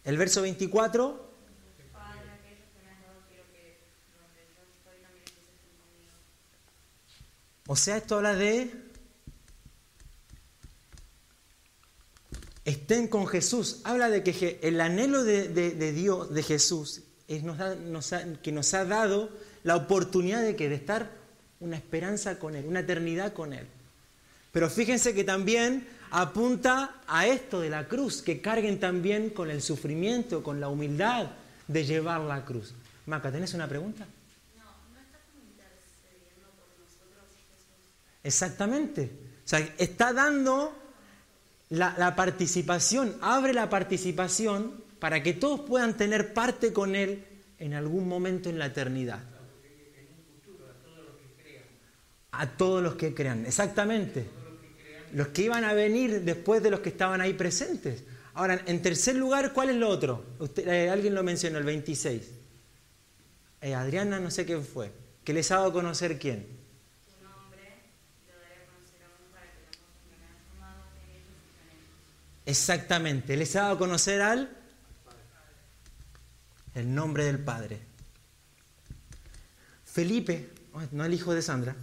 el 0.02 0.18
verso 0.18 0.42
24. 0.42 1.30
O 7.68 7.76
sea, 7.76 7.98
esto 7.98 8.16
habla 8.16 8.34
de 8.34 8.72
estén 12.64 13.06
con 13.06 13.28
Jesús. 13.28 13.82
Habla 13.84 14.10
de 14.10 14.24
que 14.24 14.58
el 14.64 14.80
anhelo 14.80 15.22
de, 15.22 15.46
de 15.46 15.92
Dios, 15.92 16.34
de 16.34 16.42
Jesús, 16.42 17.04
que 18.42 18.52
nos 18.52 18.74
ha 18.74 18.84
dado 18.84 19.30
la 19.62 19.76
oportunidad 19.76 20.42
de, 20.42 20.56
que, 20.56 20.68
de 20.68 20.74
estar 20.74 21.10
una 21.60 21.76
esperanza 21.76 22.38
con 22.38 22.56
Él, 22.56 22.64
una 22.66 22.80
eternidad 22.80 23.32
con 23.32 23.52
Él. 23.52 23.66
Pero 24.52 24.68
fíjense 24.68 25.14
que 25.14 25.22
también 25.22 25.86
apunta 26.10 26.96
a 27.06 27.26
esto 27.26 27.60
de 27.60 27.70
la 27.70 27.86
cruz, 27.86 28.20
que 28.22 28.40
carguen 28.40 28.80
también 28.80 29.30
con 29.30 29.50
el 29.50 29.62
sufrimiento, 29.62 30.42
con 30.42 30.58
la 30.60 30.68
humildad 30.68 31.28
de 31.68 31.84
llevar 31.84 32.20
la 32.22 32.44
cruz. 32.44 32.74
Maca, 33.06 33.30
¿tenés 33.30 33.54
una 33.54 33.68
pregunta? 33.68 34.04
No, 34.56 34.64
no 34.64 35.00
está 35.00 35.18
intercediendo 35.40 36.50
por 36.58 36.66
nosotros 36.80 37.24
Jesús. 37.48 38.24
Exactamente. 38.24 39.10
O 39.44 39.48
sea, 39.48 39.74
está 39.78 40.12
dando 40.12 40.76
la, 41.68 41.94
la 41.96 42.16
participación, 42.16 43.16
abre 43.20 43.54
la 43.54 43.70
participación 43.70 44.89
para 45.00 45.22
que 45.22 45.32
todos 45.32 45.60
puedan 45.60 45.96
tener 45.96 46.34
parte 46.34 46.72
con 46.72 46.94
Él 46.94 47.24
en 47.58 47.74
algún 47.74 48.06
momento 48.06 48.50
en 48.50 48.58
la 48.58 48.66
eternidad. 48.66 49.20
A 52.32 52.56
todos 52.56 52.82
los 52.82 52.94
que 52.94 53.14
crean, 53.14 53.44
exactamente. 53.46 54.26
Los 55.12 55.28
que 55.28 55.42
iban 55.42 55.64
a 55.64 55.72
venir 55.72 56.20
después 56.20 56.62
de 56.62 56.70
los 56.70 56.80
que 56.80 56.90
estaban 56.90 57.20
ahí 57.20 57.32
presentes. 57.32 58.04
Ahora, 58.34 58.62
en 58.66 58.80
tercer 58.80 59.16
lugar, 59.16 59.52
¿cuál 59.52 59.70
es 59.70 59.76
lo 59.76 59.88
otro? 59.88 60.24
Eh, 60.56 60.88
alguien 60.88 61.14
lo 61.14 61.22
mencionó, 61.22 61.58
el 61.58 61.64
26. 61.64 62.30
Eh, 63.62 63.74
Adriana, 63.74 64.20
no 64.20 64.30
sé 64.30 64.44
quién 64.44 64.64
fue. 64.64 64.92
¿Que 65.24 65.32
les 65.32 65.50
ha 65.50 65.56
dado 65.56 65.70
a 65.70 65.72
conocer 65.72 66.18
quién? 66.18 66.60
Exactamente, 72.46 73.36
les 73.36 73.54
ha 73.56 73.62
dado 73.62 73.74
a 73.74 73.78
conocer 73.78 74.20
al 74.22 74.59
el 76.74 76.94
nombre 76.94 77.24
del 77.24 77.38
Padre. 77.38 77.80
Felipe, 79.84 80.50
no 80.92 81.04
el 81.04 81.14
hijo 81.14 81.34
de 81.34 81.42
Sandra, 81.42 81.76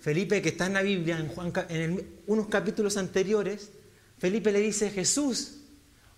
Felipe 0.00 0.40
que 0.40 0.48
está 0.50 0.66
en 0.66 0.72
la 0.74 0.82
Biblia, 0.82 1.18
en, 1.18 1.28
Juan, 1.28 1.52
en 1.68 2.20
unos 2.26 2.48
capítulos 2.48 2.96
anteriores, 2.96 3.70
Felipe 4.18 4.50
le 4.50 4.60
dice, 4.60 4.90
Jesús, 4.90 5.58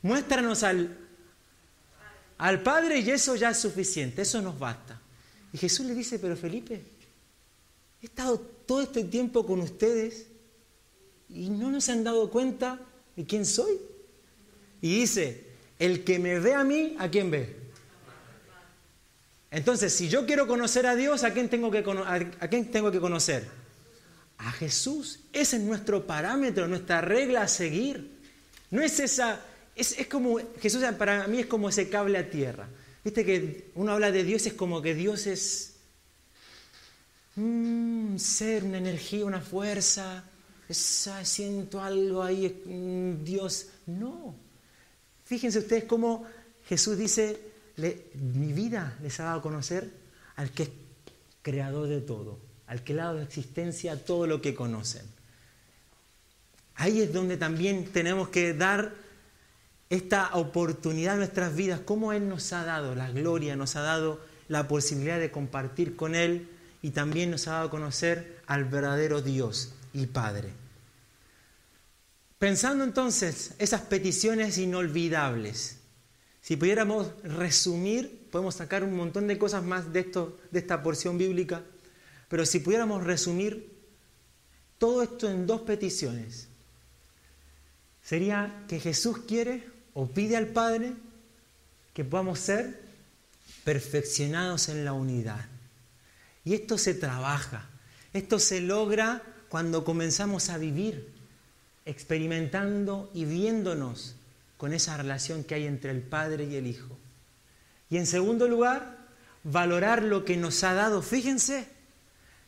muéstranos 0.03 0.63
al, 0.63 0.99
al 2.39 2.63
Padre 2.63 3.01
y 3.01 3.11
eso 3.11 3.37
ya 3.37 3.51
es 3.51 3.59
suficiente, 3.59 4.23
eso 4.23 4.41
nos 4.41 4.59
basta. 4.59 5.01
Y 5.53 5.59
Jesús 5.59 5.87
le 5.87 5.95
dice, 5.95 6.19
pero 6.19 6.37
Felipe, 6.37 6.83
he 8.01 8.07
estado 8.07 8.39
todo 8.39 8.83
este 8.83 9.05
tiempo 9.05 9.45
con 9.45 9.61
ustedes 9.61 10.27
y 11.29 11.51
no 11.51 11.71
nos 11.71 11.89
han 11.89 12.05
dado 12.05 12.31
cuenta 12.31 12.81
de 13.17 13.25
quién 13.25 13.45
soy. 13.45 13.79
Y 14.81 15.01
dice, 15.01 15.47
el 15.79 16.05
que 16.05 16.19
me 16.19 16.39
ve 16.39 16.55
a 16.55 16.65
mí, 16.65 16.97
¿a 16.99 17.09
quién 17.09 17.31
ve? 17.31 17.62
Entonces, 19.53 19.93
si 19.93 20.09
yo 20.09 20.25
quiero 20.25 20.47
conocer 20.47 20.87
a 20.87 20.97
Dios, 20.97 21.25
¿a 21.25 21.35
quién 21.35 21.51
tengo 21.51 21.71
que, 21.71 21.85
a 22.41 22.49
quién 22.49 22.71
tengo 22.71 22.91
que 22.91 23.01
conocer? 23.01 23.47
A 24.39 24.51
Jesús. 24.51 25.21
Ese 25.31 25.57
es 25.57 25.63
nuestro 25.63 26.07
parámetro, 26.07 26.67
nuestra 26.67 27.03
regla 27.03 27.43
a 27.43 27.49
seguir. 27.49 28.19
No 28.71 28.81
es 28.81 28.99
esa, 28.99 29.43
es, 29.77 29.95
como, 30.07 30.41
Jesús 30.59 30.83
para 30.99 31.29
mí 31.29 31.41
es 31.41 31.47
como 31.47 31.69
ese 31.69 31.91
cable 31.91 32.17
a 32.17 32.31
tierra. 32.31 32.67
Viste 33.05 33.27
que 33.27 33.71
uno 33.75 33.93
habla 33.93 34.11
de 34.11 34.25
Dios, 34.25 34.47
es 34.47 34.55
como 34.55 34.81
que 34.81 34.95
Dios 34.95 35.27
es 35.27 35.75
un 37.37 38.17
ser, 38.19 38.65
una 38.65 38.79
energía, 38.79 39.27
una 39.27 39.43
fuerza. 39.43 40.25
Siento 40.71 41.83
algo 41.83 42.23
ahí, 42.23 43.19
Dios. 43.23 43.67
No. 43.85 44.35
Fíjense 45.27 45.59
ustedes 45.59 45.85
cómo 45.85 46.25
Jesús 46.67 46.97
dice, 46.97 47.52
mi 47.77 48.53
vida 48.53 48.97
les 49.03 49.19
ha 49.21 49.25
dado 49.25 49.39
a 49.39 49.43
conocer 49.43 49.91
al 50.37 50.51
que 50.51 50.65
es 50.65 50.71
creador 51.43 51.89
de 51.89 52.01
todo, 52.01 52.39
al 52.67 52.83
que 52.85 52.95
le 52.95 53.01
ha 53.01 53.07
dado 53.07 53.21
existencia 53.21 53.93
a 53.93 53.97
todo 53.97 54.27
lo 54.27 54.41
que 54.41 54.55
conocen. 54.55 55.03
Ahí 56.75 57.01
es 57.01 57.13
donde 57.13 57.37
también 57.37 57.85
tenemos 57.87 58.29
que 58.29 58.55
dar 58.55 58.95
esta 59.91 60.31
oportunidad 60.37 61.15
en 61.15 61.21
nuestras 61.21 61.55
vidas, 61.55 61.81
cómo 61.85 62.13
Él 62.13 62.29
nos 62.29 62.53
ha 62.53 62.65
dado 62.65 62.95
la 62.95 63.11
gloria, 63.11 63.57
nos 63.57 63.77
ha 63.77 63.83
dado 63.83 64.21
la 64.49 64.67
posibilidad 64.67 65.19
de 65.19 65.31
compartir 65.31 65.97
con 65.97 66.15
Él 66.15 66.49
y 66.81 66.91
también 66.91 67.31
nos 67.31 67.47
ha 67.47 67.53
dado 67.53 67.67
a 67.67 67.71
conocer 67.71 68.41
al 68.47 68.65
verdadero 68.65 69.21
Dios 69.21 69.75
y 69.93 70.07
Padre. 70.07 70.51
Pensando 72.39 72.85
entonces 72.85 73.55
esas 73.59 73.83
peticiones 73.83 74.59
inolvidables, 74.59 75.79
si 76.43 76.57
pudiéramos 76.57 77.13
resumir, 77.23 78.27
podemos 78.31 78.57
sacar 78.57 78.83
un 78.83 78.97
montón 78.97 79.29
de 79.29 79.39
cosas 79.39 79.63
más 79.63 79.93
de, 79.93 80.01
esto, 80.01 80.41
de 80.51 80.59
esta 80.59 80.83
porción 80.83 81.17
bíblica, 81.17 81.63
pero 82.29 82.45
si 82.45 82.59
pudiéramos 82.59 83.05
resumir 83.05 83.73
todo 84.77 85.05
esto 85.05 85.31
en 85.31 85.47
dos 85.47 85.61
peticiones, 85.61 86.49
sería 88.03 88.65
que 88.67 88.81
Jesús 88.81 89.19
quiere 89.19 89.65
o 89.95 90.09
pide 90.09 90.37
al 90.37 90.49
Padre 90.49 90.95
que 91.95 92.05
podamos 92.05 92.41
ser 92.41 92.83
perfeccionados 93.63 94.69
en 94.69 94.85
la 94.85 94.95
unidad. 94.95 95.47
Y 96.45 96.55
esto 96.55 96.77
se 96.77 96.95
trabaja, 96.95 97.71
esto 98.13 98.41
se 98.41 98.61
logra 98.61 99.23
cuando 99.49 99.85
comenzamos 99.85 100.49
a 100.49 100.59
vivir, 100.59 101.13
experimentando 101.85 103.13
y 103.15 103.27
viéndonos 103.27 104.17
con 104.63 104.73
esa 104.73 104.97
relación 104.97 105.43
que 105.43 105.57
hay 105.57 105.67
entre 105.67 105.91
el 105.91 106.03
Padre 106.03 106.45
y 106.45 106.55
el 106.55 106.69
Hijo. 106.69 106.97
Y 107.91 107.97
en 107.97 108.07
segundo 108.07 108.47
lugar, 108.47 108.97
valorar 109.43 110.05
lo 110.05 110.25
que 110.25 110.37
nos 110.37 110.63
ha 110.63 110.73
dado. 110.73 111.03
Fíjense, 111.03 111.67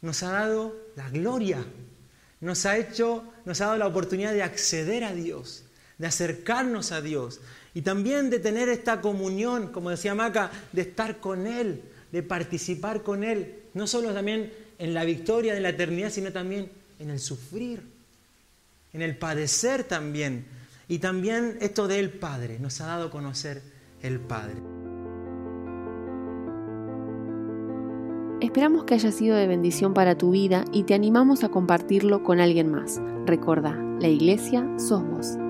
nos 0.00 0.22
ha 0.22 0.30
dado 0.30 0.76
la 0.94 1.10
gloria, 1.10 1.64
nos 2.40 2.66
ha 2.66 2.76
hecho, 2.78 3.24
nos 3.44 3.60
ha 3.60 3.64
dado 3.64 3.78
la 3.78 3.88
oportunidad 3.88 4.32
de 4.32 4.44
acceder 4.44 5.02
a 5.02 5.12
Dios, 5.12 5.64
de 5.98 6.06
acercarnos 6.06 6.92
a 6.92 7.00
Dios 7.00 7.40
y 7.74 7.82
también 7.82 8.30
de 8.30 8.38
tener 8.38 8.68
esta 8.68 9.00
comunión, 9.00 9.72
como 9.72 9.90
decía 9.90 10.14
Maca, 10.14 10.52
de 10.70 10.82
estar 10.82 11.18
con 11.18 11.48
Él, 11.48 11.82
de 12.12 12.22
participar 12.22 13.02
con 13.02 13.24
Él, 13.24 13.56
no 13.74 13.88
solo 13.88 14.14
también 14.14 14.52
en 14.78 14.94
la 14.94 15.02
victoria 15.02 15.52
de 15.52 15.60
la 15.60 15.70
eternidad, 15.70 16.10
sino 16.10 16.30
también 16.30 16.70
en 17.00 17.10
el 17.10 17.18
sufrir, 17.18 17.82
en 18.92 19.02
el 19.02 19.16
padecer 19.16 19.82
también 19.82 20.62
y 20.88 20.98
también 20.98 21.58
esto 21.60 21.88
del 21.88 22.10
Padre, 22.10 22.58
nos 22.58 22.80
ha 22.80 22.86
dado 22.86 23.06
a 23.06 23.10
conocer 23.10 23.62
el 24.02 24.20
Padre. 24.20 24.54
Esperamos 28.40 28.84
que 28.84 28.94
haya 28.94 29.10
sido 29.10 29.36
de 29.36 29.46
bendición 29.46 29.94
para 29.94 30.18
tu 30.18 30.32
vida 30.32 30.64
y 30.72 30.82
te 30.82 30.94
animamos 30.94 31.44
a 31.44 31.48
compartirlo 31.48 32.22
con 32.22 32.40
alguien 32.40 32.70
más. 32.70 33.00
Recuerda, 33.24 33.74
la 34.00 34.08
iglesia 34.08 34.68
sos 34.76 35.02
vos. 35.02 35.43